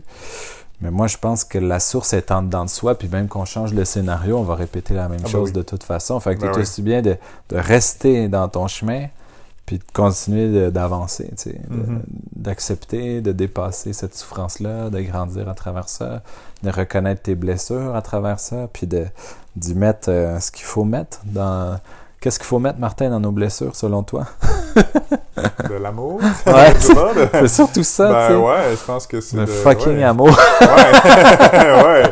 [0.82, 3.46] Mais moi, je pense que la source est en dedans de soi, puis même qu'on
[3.46, 5.54] change le scénario, on va répéter la même Ah ben chose oui.
[5.54, 6.20] de toute façon.
[6.20, 6.62] Fait que Ben c'est oui.
[6.62, 7.16] aussi bien de,
[7.48, 9.06] de rester dans ton chemin,
[9.66, 12.02] puis de continuer d'avancer, tu sais, Mhm.
[12.36, 16.22] d'accepter, de dépasser cette souffrance-là, de grandir à travers ça,
[16.62, 19.04] de reconnaître tes blessures à travers ça, puis de
[19.56, 21.78] d'y mettre euh, ce qu'il faut mettre dans...
[22.20, 24.26] Qu'est-ce qu'il faut mettre, Martin, dans nos blessures, selon toi?
[25.68, 26.20] De l'amour?
[26.46, 28.38] Ouais, de- C'est surtout ça, Ben tu sais.
[28.40, 30.02] ouais, je pense que c'est Le de- fucking ouais.
[30.04, 30.28] amour
[30.60, 30.66] Ouais.
[31.84, 32.02] ouais.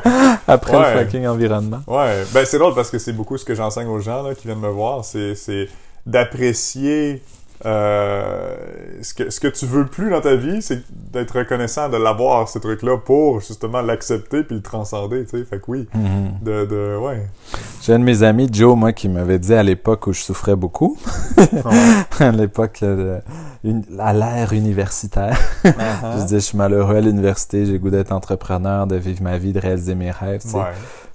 [0.49, 0.95] après Ouais.
[0.95, 1.81] le fucking environnement.
[1.87, 4.47] Ouais, ben c'est drôle parce que c'est beaucoup ce que j'enseigne aux gens là, qui
[4.47, 5.69] viennent me voir, c'est, c'est
[6.07, 7.23] d'apprécier
[7.67, 8.55] euh,
[9.03, 12.49] ce, que, ce que tu veux plus dans ta vie, c'est d'être reconnaissant de l'avoir,
[12.49, 15.45] ce truc-là, pour justement l'accepter puis le transcender, tu sais.
[15.45, 16.33] Fait que oui, Mhm.
[16.43, 17.27] de, de ouais.
[17.83, 20.57] J'ai un de mes amis, Joe, moi, qui m'avait dit à l'époque où je souffrais
[20.57, 20.97] beaucoup,
[22.21, 26.23] à l'époque à l'ère universitaire, je Uh-huh.
[26.23, 29.59] disais, je suis malheureux à l'université, j'ai goût d'être entrepreneur, de vivre ma vie, de
[29.61, 30.57] réaliser mes rêves, tu sais.
[30.57, 30.65] Ouais.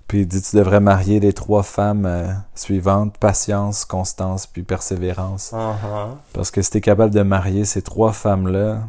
[0.10, 5.52] Puis il dit, tu devrais marier les trois femmes euh, suivantes, patience, constance, puis persévérance.
[5.54, 6.16] Uh-huh.
[6.34, 8.88] Parce que si t'es capable de marier ces trois femmes-là,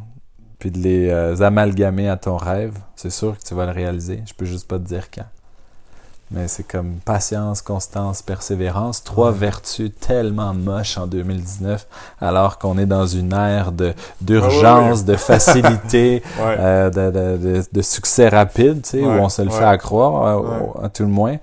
[0.58, 4.22] puis de les euh, amalgamer à ton rêve, c'est sûr que tu vas le réaliser.
[4.26, 5.26] Je peux juste pas te dire quand.
[6.32, 11.86] Mais c'est comme patience, constance, persévérance, trois vertus tellement moches en 2019,
[12.20, 16.56] alors qu'on est dans une ère de ouais, d'urgence, de facilité, Ouais.
[16.58, 19.76] euh, de, de- de- de succès rapide, tu sais, où on se le fait à
[19.76, 21.36] croire, euh, à tout le moins.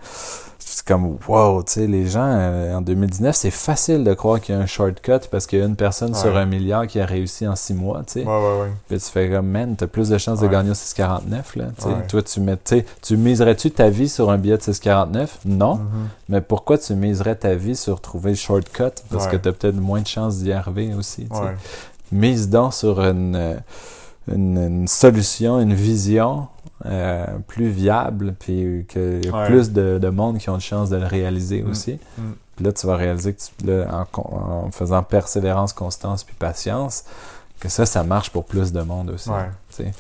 [0.77, 4.53] C'est comme, wow, tu sais, les gens, euh, en 2019, c'est facile de croire qu'il
[4.53, 6.19] y a un shortcut parce qu'il y a une personne Ouais.
[6.21, 8.19] sur un milliard qui a réussi en six mois, tu sais.
[8.19, 8.71] Ouais, ouais, ouais.
[8.87, 11.63] Puis tu fais comme, man, t'as plus de chances de gagner au 649, là.
[11.83, 11.93] Ouais.
[12.07, 15.39] Toi, tu mets, tu sais, tu miserais-tu ta vie sur un billet de 649?
[15.45, 15.77] Non.
[15.77, 15.83] Mhm.
[16.29, 19.01] Mais pourquoi tu miserais ta vie sur trouver le shortcut?
[19.09, 21.27] Parce que t'as peut-être moins de chances d'y arriver aussi,
[22.11, 23.55] mise donc sur une, euh,
[24.31, 26.49] une, une solution, une vision
[26.85, 29.45] euh, plus viable, puis qu'il y a Ouais.
[29.47, 31.69] plus de, de monde qui ont de chance de le réaliser Mm.
[31.69, 31.99] aussi.
[32.17, 32.21] Mm.
[32.55, 34.21] Puis là, tu vas réaliser que tu, là, en,
[34.65, 37.03] en faisant persévérance, constance, puis patience,
[37.59, 39.29] que ça, ça marche pour plus de monde aussi.
[39.29, 39.49] Ouais.
[39.79, 39.91] Ouais.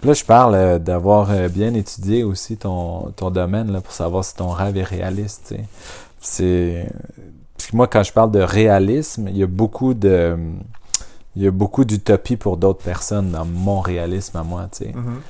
[0.00, 3.92] Puis là, je parle euh, d'avoir euh, bien étudié aussi ton, ton domaine là, pour
[3.92, 5.54] savoir si ton rêve est réaliste.
[6.20, 6.86] C'est.
[7.58, 10.36] Puis moi, quand je parle de réalisme, il y a beaucoup de.
[11.36, 14.92] Il y a beaucoup d'utopie pour d'autres personnes dans mon réalisme à moi, tu sais.
[14.92, 15.20] Mhm.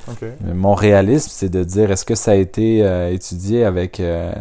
[0.42, 4.32] Mais mon réalisme, c'est de dire est-ce que ça a été euh, étudié avec, euh,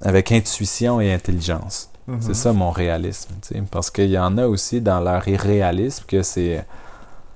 [0.00, 1.90] avec intuition et intelligence?
[2.08, 2.16] Mhm.
[2.20, 3.62] C'est ça mon réalisme, tu sais.
[3.70, 6.64] Parce qu'il y en a aussi dans leur irréalisme que c'est.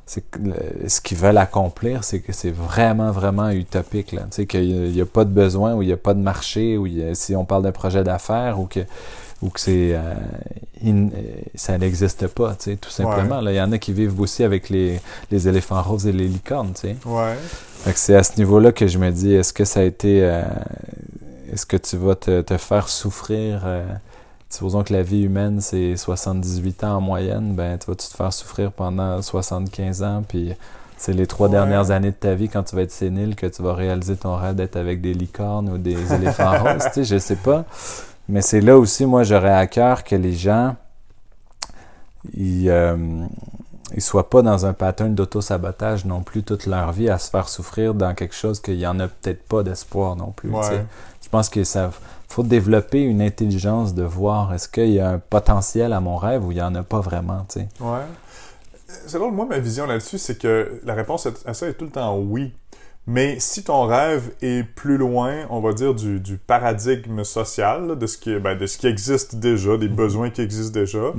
[0.07, 4.13] c'est le- ce qu'ils veulent accomplir, c'est que c'est vraiment, vraiment utopique.
[4.13, 4.23] Là.
[4.23, 6.79] Tu sais, qu'il n'y a, pas de besoin ou il n'y a pas de marché,
[6.79, 8.81] ou il y a- si on parle d'un projet d'affaires, ou que,
[9.43, 10.15] ou que c'est, euh,
[10.85, 11.11] in- euh,
[11.55, 13.41] ça n'existe pas, tu sais, tout simplement.
[13.41, 16.73] Il y en a qui vivent aussi avec les, les éléphants roses et les licornes.
[16.75, 16.97] Tu sais.
[17.05, 17.35] Ouais.
[17.95, 20.21] C'est à ce niveau-là que je me dis, est-ce que ça a été...
[20.23, 20.43] euh,
[21.53, 23.63] est-ce que tu vas te, te faire souffrir...
[23.65, 23.85] euh,
[24.49, 28.33] supposons que la vie humaine, c'est 78 ans en moyenne, ben tu vas-tu te faire
[28.33, 30.53] souffrir pendant 75 ans, puis
[30.97, 31.53] c'est les trois Ouais.
[31.53, 34.35] dernières années de ta vie, quand tu vas être sénile, que tu vas réaliser ton
[34.37, 37.65] rêve d'être avec des licornes ou des éléphants roses, tu sais, je sais pas.
[38.29, 40.77] Mais c'est là aussi, moi, j'aurais à cœur que les gens,
[42.35, 42.69] ils...
[42.69, 43.27] euh,
[43.95, 47.49] ils soient pas dans un pattern d'auto-sabotage non plus toute leur vie à se faire
[47.49, 50.51] souffrir dans quelque chose qu'il y en a peut-être pas d'espoir non plus.
[50.51, 50.85] Ouais.
[51.23, 51.91] Je pense que ça
[52.29, 56.45] faut développer une intelligence de voir est-ce qu'il y a un potentiel à mon rêve
[56.45, 57.69] ou il y en a pas vraiment, tu sais.
[57.81, 58.03] Ouais.
[59.07, 61.91] C'est drôle, moi, ma vision là-dessus, c'est que la réponse à ça est tout le
[61.91, 62.53] temps oui.
[63.09, 67.95] Mais si ton rêve est plus loin, on va dire, du, du paradigme social, là,
[67.95, 71.13] de, ce qui, ben, de ce qui existe déjà, des besoins qui existent déjà,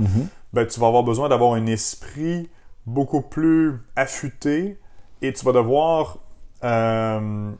[0.52, 2.48] ben, tu vas avoir besoin d'avoir un esprit
[2.86, 4.78] beaucoup plus affûté
[5.22, 6.18] et tu vas devoir
[6.64, 7.50] euh,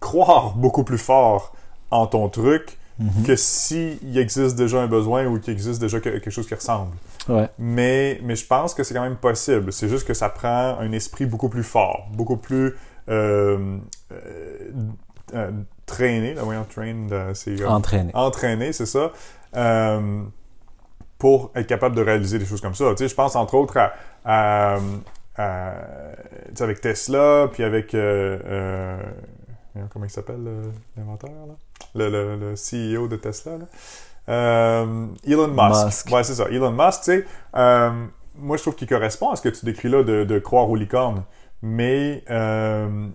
[0.00, 1.54] croire beaucoup plus fort
[1.90, 3.24] en ton truc Mhm.
[3.26, 6.92] que s'il existe déjà un besoin ou qu'il existe déjà que- quelque chose qui ressemble.
[7.28, 7.46] Ouais.
[7.58, 9.70] Mais, mais je pense que c'est quand même possible.
[9.70, 12.72] C'est juste que ça prend un esprit beaucoup plus fort, beaucoup plus
[13.08, 13.78] euh,
[14.12, 14.70] euh,
[15.34, 15.50] euh,
[15.86, 16.34] traîné.
[16.34, 16.66] Là, voyons,
[17.34, 18.10] c'est Entraîner.
[18.14, 19.12] entraîné, c'est ça,
[19.56, 20.22] euh,
[21.18, 22.84] pour être capable de réaliser des choses comme ça.
[22.90, 23.92] Tu sais, je pense entre autres à,
[24.24, 24.78] à-
[25.36, 25.72] à-
[26.48, 28.98] tu sais, avec Tesla, puis avec euh,
[29.90, 31.54] comment il s'appelle le- l'inventeur là,
[31.94, 33.64] le, le- le CEO de Tesla là.
[34.28, 35.84] Euh, Elon Musk.
[35.86, 36.10] Musk.
[36.12, 36.46] Ouais, c'est ça.
[36.50, 37.24] Elon Musk, tu sais,
[37.56, 40.68] euh, moi je trouve qu'il correspond à ce que tu décris là de, de croire
[40.68, 41.22] aux licornes,
[41.62, 43.06] mais euh,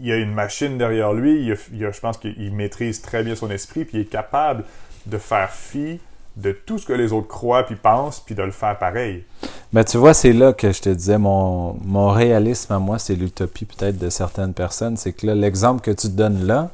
[0.00, 3.02] il y a une machine derrière lui, il a- il a- je pense qu'il maîtrise
[3.02, 4.64] très bien son esprit, puis il est capable
[5.06, 6.00] de faire fi
[6.36, 9.24] de tout ce que les autres croient puis pensent, puis de le faire pareil.
[9.72, 13.14] Mais tu vois, c'est là que je te disais, mon, mon réalisme à moi, c'est
[13.14, 14.98] l'utopie peut-être de certaines personnes.
[14.98, 16.70] C'est que là, l'exemple que tu donnes là,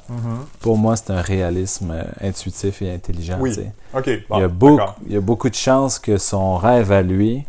[0.60, 3.38] pour moi, c'est un réalisme euh, intuitif et intelligent.
[3.40, 3.56] Oui.
[3.94, 6.90] OK, bon, il, y a beaucoup, il y a beaucoup de chances que son rêve
[6.90, 7.44] à lui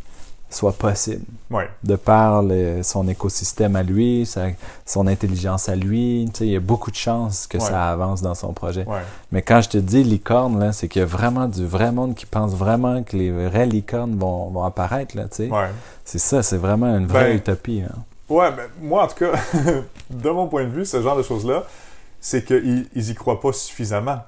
[0.54, 1.26] soit possible.
[1.50, 4.48] Ouais, de par le- son écosystème à lui, sa-
[4.86, 6.24] son intelligence à lui.
[6.39, 7.63] Il y a beaucoup de chances que Ouais.
[7.63, 8.86] ça avance dans son projet.
[8.86, 11.92] ouais, Mais quand je te dis licorne, là, c'est qu'il y a vraiment du vrai
[11.92, 15.16] monde qui pense vraiment que les vraies licornes vont, vont apparaître.
[15.18, 15.26] Là.
[16.06, 17.84] C'est ça, c'est vraiment une vraie Ben, utopie.
[17.88, 17.96] hein.
[18.30, 19.32] Ouais, ben, moi, en tout cas,
[20.10, 21.63] de mon point de vue, ce genre de choses-là,
[22.22, 24.20] c'est qu'ils ils y croient pas suffisamment.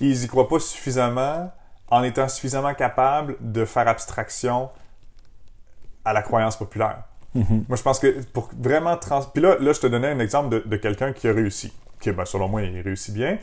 [0.00, 1.50] Ils y croient pas suffisamment
[1.90, 4.68] en étant suffisamment capable de faire abstraction
[6.10, 7.02] à la croyance populaire.
[7.34, 7.64] Mhm.
[7.68, 9.22] Moi, je pense que pour vraiment trans...
[9.32, 11.72] Puis là, là, je te donnais un exemple de, de quelqu'un qui a réussi.
[12.00, 13.38] Qui, ben, selon moi, il réussit bien.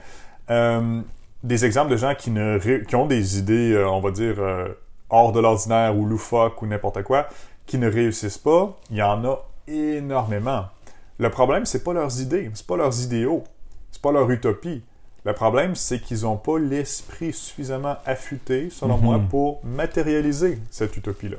[0.50, 1.02] Euh,
[1.44, 4.36] des exemples de gens qui, ne ré- qui ont des idées, euh, on va dire,
[4.40, 4.68] euh,
[5.10, 7.28] hors de l'ordinaire ou loufoques ou n'importe quoi,
[7.66, 10.66] qui ne réussissent pas, il y en a énormément.
[11.20, 13.44] Le problème, c'est pas leurs idées, c'est pas leurs idéaux,
[13.92, 14.84] c'est pas leur utopie.
[15.26, 19.04] Le problème, c'est qu'ils n'ont pas l'esprit suffisamment affûté, selon Mhm.
[19.04, 21.38] moi, pour matérialiser cette utopie-là.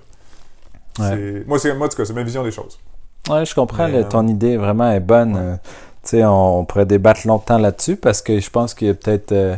[0.99, 1.45] Ouais.
[1.47, 2.79] Moi, c'est, moi, en tout cas, c'est ma vision des choses.
[3.29, 3.89] Ouais, je comprends.
[3.89, 5.35] Mais, euh, ton idée vraiment est bonne.
[5.35, 5.41] ouais.
[5.43, 5.57] Euh,
[6.03, 8.95] tu sais, on, on pourrait débattre longtemps là-dessus parce que je pense qu'il y a
[8.95, 9.57] peut-être euh,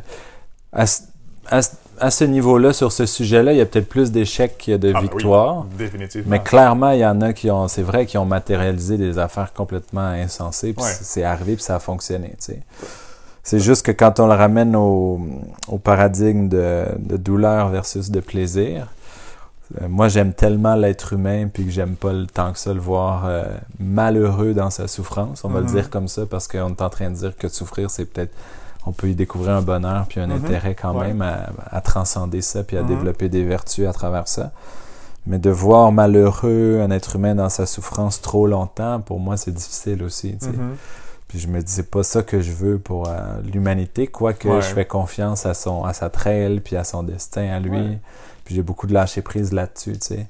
[0.73, 1.03] à, ce-
[1.49, 1.71] à ce-
[2.03, 4.79] à ce niveau-là, sur ce sujet-là, il y a peut-être plus d'échecs qu'il y a
[4.79, 5.67] de Ah, ben oui, victoires.
[5.77, 6.31] définitivement.
[6.31, 9.53] Mais clairement, il y en a qui ont, c'est vrai, qui ont matérialisé des affaires
[9.53, 10.91] complètement insensées, puis Ouais.
[11.03, 12.61] c'est arrivé, puis ça a fonctionné, tu sais.
[13.43, 15.21] C'est juste que quand on le ramène au,
[15.69, 18.87] au paradigme de, de douleur versus de plaisir,
[19.89, 23.23] moi j'aime tellement l'être humain, puis que j'aime pas le tant que ça le voir
[23.27, 23.45] euh,
[23.79, 25.45] malheureux dans sa souffrance.
[25.45, 25.67] On va Mhm.
[25.67, 28.05] le dire comme ça parce qu'on est en train de dire que de souffrir, c'est
[28.05, 28.33] peut-être
[28.87, 30.45] on peut y découvrir un bonheur puis un Mhm.
[30.45, 31.09] intérêt quand Ouais.
[31.09, 32.89] même à, à transcender ça puis à Mhm.
[32.89, 34.53] développer des vertus à travers ça.
[35.27, 39.51] Mais de voir malheureux un être humain dans sa souffrance trop longtemps, pour moi, c'est
[39.53, 40.37] difficile aussi.
[40.39, 40.53] tu sais.
[40.53, 40.77] Mhm.
[41.29, 43.13] Puis je me dis, c'est pas ça que je veux pour euh,
[43.53, 44.63] l'humanité, quoique Ouais.
[44.63, 47.71] je fais confiance à, son, à sa traîne puis à son destin, à lui.
[47.71, 47.99] Ouais.
[48.51, 50.27] Puis j'ai beaucoup de lâcher prise là-dessus, tu sais.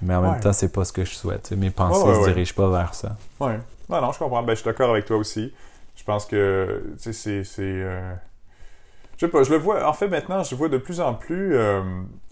[0.00, 1.50] Mais en même temps, c'est pas ce que je souhaite.
[1.50, 3.16] Mes pensées Ouais, ouais, se dirigent pas vers ça.
[3.40, 3.58] Ouais.
[3.88, 4.40] Non, non, je comprends.
[4.44, 5.52] Ben, je suis d'accord avec toi aussi.
[5.96, 7.42] Je pense que, tu sais, c'est...
[7.42, 8.12] c'est, euh,
[9.16, 9.84] Je sais pas, je le vois...
[9.88, 11.82] En fait, maintenant, je vois de plus en plus euh,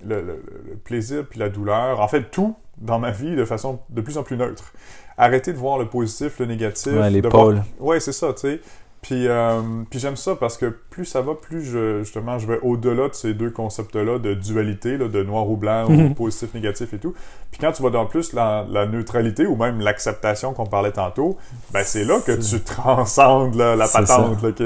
[0.06, 3.80] le, le- le plaisir puis la douleur, en fait, tout dans ma vie de façon
[3.90, 4.72] de plus en plus neutre.
[5.18, 6.92] Arrêter de voir le positif, le négatif.
[6.92, 7.62] Ouais, les de voir- pôles.
[7.80, 8.60] Ouais, c'est ça, tu sais.
[9.04, 12.58] Puis, euh, puis j'aime ça parce que plus ça va, plus je, justement, je vais
[12.62, 16.14] au-delà de ces deux concepts-là de dualité, là, de noir ou blanc, ou Mhm.
[16.14, 17.12] positif, négatif et tout.
[17.50, 21.36] Puis quand tu vas dans plus la, la neutralité ou même l'acceptation qu'on parlait tantôt,
[21.70, 24.56] ben c'est là que tu transcendes là, la patente, là, ok?
[24.56, 24.64] Tu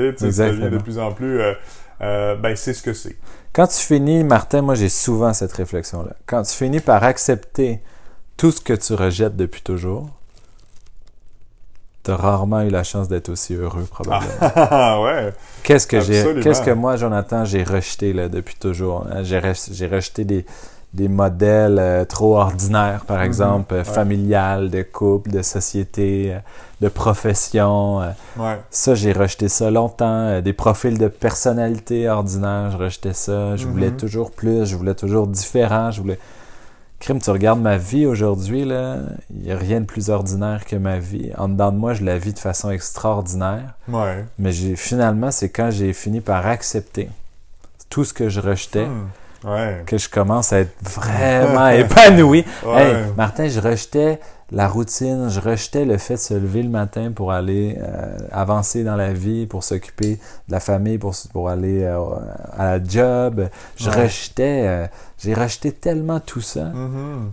[0.53, 1.41] devient de plus en plus...
[1.41, 1.55] euh,
[2.01, 3.17] euh, ben c'est ce que c'est.
[3.53, 6.13] Quand tu finis, Martin, moi j'ai souvent cette réflexion-là.
[6.27, 7.81] Quand tu finis par accepter
[8.37, 10.09] tout ce que tu rejettes depuis toujours,
[12.09, 14.31] tu as rarement eu la chance d'être aussi heureux, probablement.
[14.41, 15.33] Ah ouais!
[15.63, 19.07] Qu'est-ce que j'ai, qu'est-ce que moi, Jonathan, j'ai rejeté là, depuis toujours?
[19.13, 19.23] hein?
[19.23, 19.39] J'ai,
[19.87, 20.47] rejeté des,
[20.95, 23.85] des modèles euh, trop ordinaires, par exemple, euh, ouais.
[23.85, 26.39] familial, de couple, de société, euh,
[26.81, 28.01] de profession.
[28.01, 28.59] euh, Ouais.
[28.71, 30.41] ça, j'ai rejeté ça longtemps.
[30.41, 33.57] Des profils de personnalité ordinaires, je rejetais ça.
[33.57, 33.97] Je voulais Mhm.
[33.97, 35.91] toujours plus, je voulais toujours différent.
[35.91, 36.19] Je voulais.
[37.01, 38.97] Crime, tu regardes ma vie aujourd'hui, là,
[39.31, 41.31] il n'y a rien de plus ordinaire que ma vie.
[41.39, 43.75] En dedans de moi, je la vis de façon extraordinaire.
[43.89, 44.25] Ouais.
[44.39, 47.09] Mais j'ai finalement, c'est quand j'ai fini par accepter
[47.89, 49.09] tout ce que je rejetais Hmm.
[49.45, 49.83] Ouais.
[49.87, 52.45] que je commence à être vraiment épanoui.
[52.67, 52.83] Ouais.
[52.91, 54.19] Hey, Martin, je rejetais
[54.51, 58.83] la routine, je rejetais le fait de se lever le matin pour aller euh, avancer
[58.83, 60.15] dans la vie, pour s'occuper
[60.49, 62.01] de la famille, pour, pour aller euh,
[62.57, 63.49] à la job.
[63.77, 64.05] Je Ouais.
[64.05, 64.87] rejetais, euh,
[65.19, 66.65] j'ai rejeté tellement tout ça.
[66.65, 67.31] Mhm.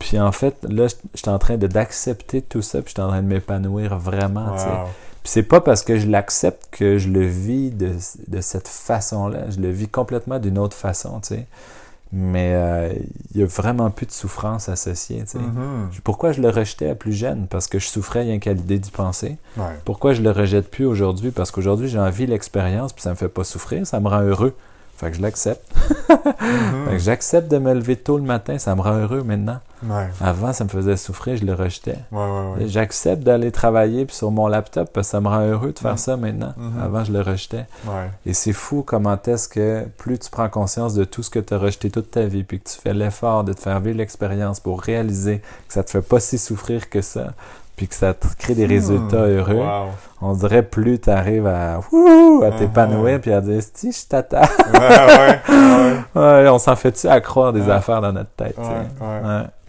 [0.00, 3.22] Puis en fait, là, suis en train d'accepter tout ça, puis je suis en train
[3.22, 4.52] de m'épanouir vraiment.
[4.54, 4.88] Wow.
[5.22, 7.92] Puis c'est pas parce que je l'accepte que je le vis de,
[8.28, 9.50] de cette façon-là.
[9.50, 11.46] Je le vis complètement d'une autre façon, tu sais.
[12.10, 12.92] Mais euh,
[13.34, 15.38] il y a vraiment plus de souffrance associée, tu sais.
[15.38, 15.90] Mhm.
[16.04, 17.46] Pourquoi je le rejetais à plus jeune?
[17.48, 19.36] Parce que je souffrais rien qu'à l'idée d'y penser.
[19.58, 19.64] Ouais.
[19.84, 21.30] Pourquoi je le rejette plus aujourd'hui?
[21.30, 24.54] Parce qu'aujourd'hui, j'ai envie l'expérience, puis ça me fait pas souffrir, ça me rend heureux.
[24.96, 25.64] Fait que je l'accepte.
[26.40, 26.86] Mhm.
[26.86, 29.60] Fait que j'accepte de me lever tôt le matin, ça me rend heureux maintenant.
[29.82, 30.08] Ouais.
[30.20, 31.96] Avant, ça me faisait souffrir, je le rejetais.
[32.10, 32.68] Ouais, ouais, ouais.
[32.68, 35.92] J'accepte d'aller travailler puis sur mon laptop parce que ça me rend heureux de faire
[35.92, 35.96] Mhm.
[35.98, 36.52] ça maintenant.
[36.56, 36.82] Mhm.
[36.82, 37.66] Avant, je le rejetais.
[38.26, 41.54] Et c'est fou comment est-ce que plus tu prends conscience de tout ce que tu
[41.54, 44.60] as rejeté toute ta vie puis que tu fais l'effort de te faire vivre l'expérience
[44.60, 45.38] pour réaliser
[45.68, 47.28] que ça te fait pas si souffrir que ça
[47.76, 49.38] puis que ça te crée des résultats Hmm.
[49.38, 49.90] heureux, Wow.
[50.20, 52.56] on dirait plus tu arrives à, à Mhm.
[52.58, 54.40] t'épanouir puis à dire si je t'attends.
[54.74, 56.42] Ouais, ouais, ouais.
[56.44, 58.56] Ouais, on s'en fait-tu à croire des affaires dans notre tête.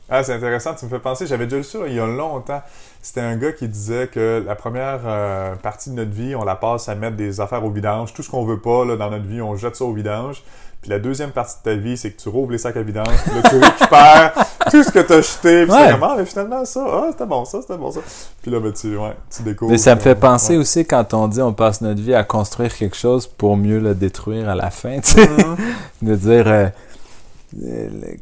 [0.10, 2.62] Ah, c'est intéressant, tu me fais penser, j'avais déjà lu ça il y a longtemps.
[3.02, 6.56] C'était un gars qui disait que la première euh, partie de notre vie, on la
[6.56, 8.14] passe à mettre des affaires au vidange.
[8.14, 10.44] Tout ce qu'on veut pas là, dans notre vie, on jette ça au vidange.
[10.82, 13.08] Puis la deuxième partie de ta vie, c'est que tu rouvres les sacs à vidange,
[13.26, 14.34] puis là, tu récupères
[14.72, 15.78] tout ce que t'as jeté, puis Ouais.
[15.88, 18.00] c'est vraiment, mais finalement, ça, ah, c'était bon, ça, c'était bon, ça.
[18.42, 19.72] Puis là, ben, tu, ouais, tu découvres.
[19.72, 20.60] Mais ça me fait que- penser ouais.
[20.60, 23.94] aussi quand on dit on passe notre vie à construire quelque chose pour mieux le
[23.94, 25.28] détruire à la fin, tu sais.
[25.28, 25.58] Mhm.
[26.02, 26.68] de dire euh,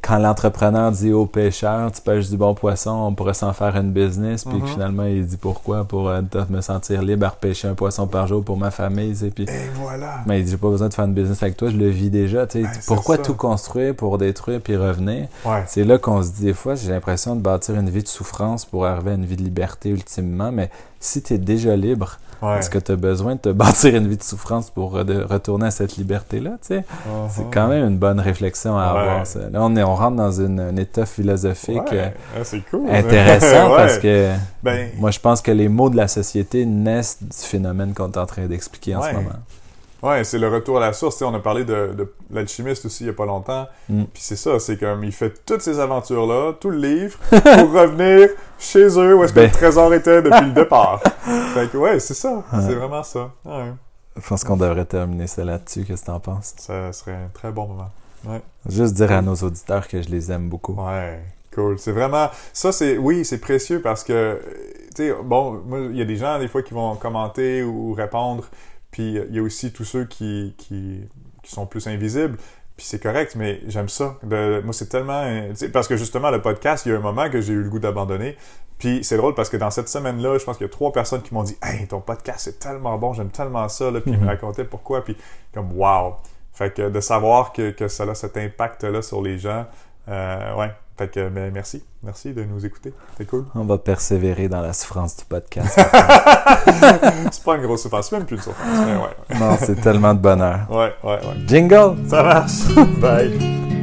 [0.01, 3.91] quand l'entrepreneur dit au pêcheur, tu pêches du bon poisson, on pourrait s'en faire une
[3.91, 4.67] business, puis Mhm.
[4.67, 5.84] finalement il dit pourquoi?
[5.84, 9.15] Pour euh, me sentir libre à repêcher un poisson par jour pour ma famille, tu
[9.17, 10.19] sais, puis Et voilà.
[10.25, 12.09] mais il dit j'ai pas besoin de faire une business avec toi, je le vis
[12.09, 12.63] déjà, tu sais.
[12.63, 15.28] Ben, pourquoi tout construire pour détruire puis revenir?
[15.45, 15.63] Ouais.
[15.67, 18.65] C'est là qu'on se dit des fois, j'ai l'impression de bâtir une vie de souffrance
[18.65, 20.69] pour arriver à une vie de liberté ultimement, mais
[20.99, 22.60] si tu es déjà libre, Ouais.
[22.60, 25.68] est-ce que tu as besoin de te bâtir une vie de souffrance pour re- retourner
[25.68, 26.84] à cette liberté-là, Uh-huh.
[27.30, 29.26] C'est quand même une bonne réflexion à avoir.
[29.26, 29.40] ça.
[29.52, 32.90] Là, on, est, on rentre dans une- un état philosophique euh, Ah, cool.
[32.90, 34.32] intéressant parce que
[34.64, 38.18] Ben, moi, je pense que les mots de la société naissent du phénomène qu'on est
[38.18, 39.30] en train d'expliquer en ce moment.
[40.04, 41.16] Ouais, c'est le retour à la source.
[41.16, 43.68] Tu sais, on a parlé de, de l'alchimiste aussi il y a pas longtemps.
[43.89, 44.04] Mm.
[44.14, 48.30] Puis c'est ça, c'est comme il fait toutes ces aventures-là, tout le livre, pour revenir
[48.60, 49.45] chez eux où est-ce que Ben.
[49.48, 51.02] le trésor était depuis le départ.
[51.54, 52.43] fait que ouais, c'est ça.
[52.54, 52.62] Ouais.
[52.62, 53.32] C'est vraiment ça.
[53.43, 53.72] Ouais.
[54.16, 55.84] Je pense qu'on devrait terminer ça là-dessus.
[55.86, 56.54] Qu'est-ce que t'en penses?
[56.58, 57.91] Ça serait un très bon moment.
[58.68, 60.74] Juste dire à nos auditeurs que je les aime beaucoup.
[60.74, 61.22] Ouais,
[61.54, 61.78] cool.
[61.80, 62.30] C'est vraiment.
[62.52, 62.98] Ça, c'est.
[62.98, 64.41] Oui, c'est précieux parce que.
[64.95, 68.43] Tu sais, bon, il y a des gens, des fois, qui vont commenter ou répondre.
[68.98, 71.02] Puis il y a aussi tous ceux qui, qui,
[71.43, 72.36] qui sont plus invisibles.
[72.76, 74.16] Puis c'est correct, mais j'aime ça.
[74.24, 75.24] De- moi, c'est tellement.
[75.72, 77.78] Parce que justement, le podcast, il y a un moment que j'ai eu le goût
[77.78, 78.36] d'abandonner.
[78.80, 81.22] Puis c'est drôle parce que dans cette semaine-là, je pense qu'il y a trois personnes
[81.22, 83.91] qui m'ont dit Hey, ton podcast, c'est tellement bon, j'aime tellement ça.
[83.91, 84.02] Là.
[84.02, 84.30] Puis ils me Mhm.
[84.30, 85.04] racontaient pourquoi.
[85.04, 85.16] Puis
[85.54, 86.16] comme, wow.
[86.54, 89.68] Fait que de savoir que, que ça a cet impact-là sur les gens,
[90.10, 90.72] euh, ouais.
[90.97, 91.84] Fait que mais merci.
[92.01, 92.91] Merci de nous écouter.
[93.18, 93.45] C'est cool.
[93.53, 95.80] On va persévérer dans la souffrance du podcast.
[97.32, 98.68] c'est pas une grosse souffrance, c'est même plus une souffrance.
[98.86, 100.62] Mais ouais, non, c'est tellement de bonheur.
[100.70, 101.45] ouais, ouais, ouais.
[101.45, 101.97] Jingle!
[102.08, 102.64] Ça marche.
[102.99, 103.76] Bye.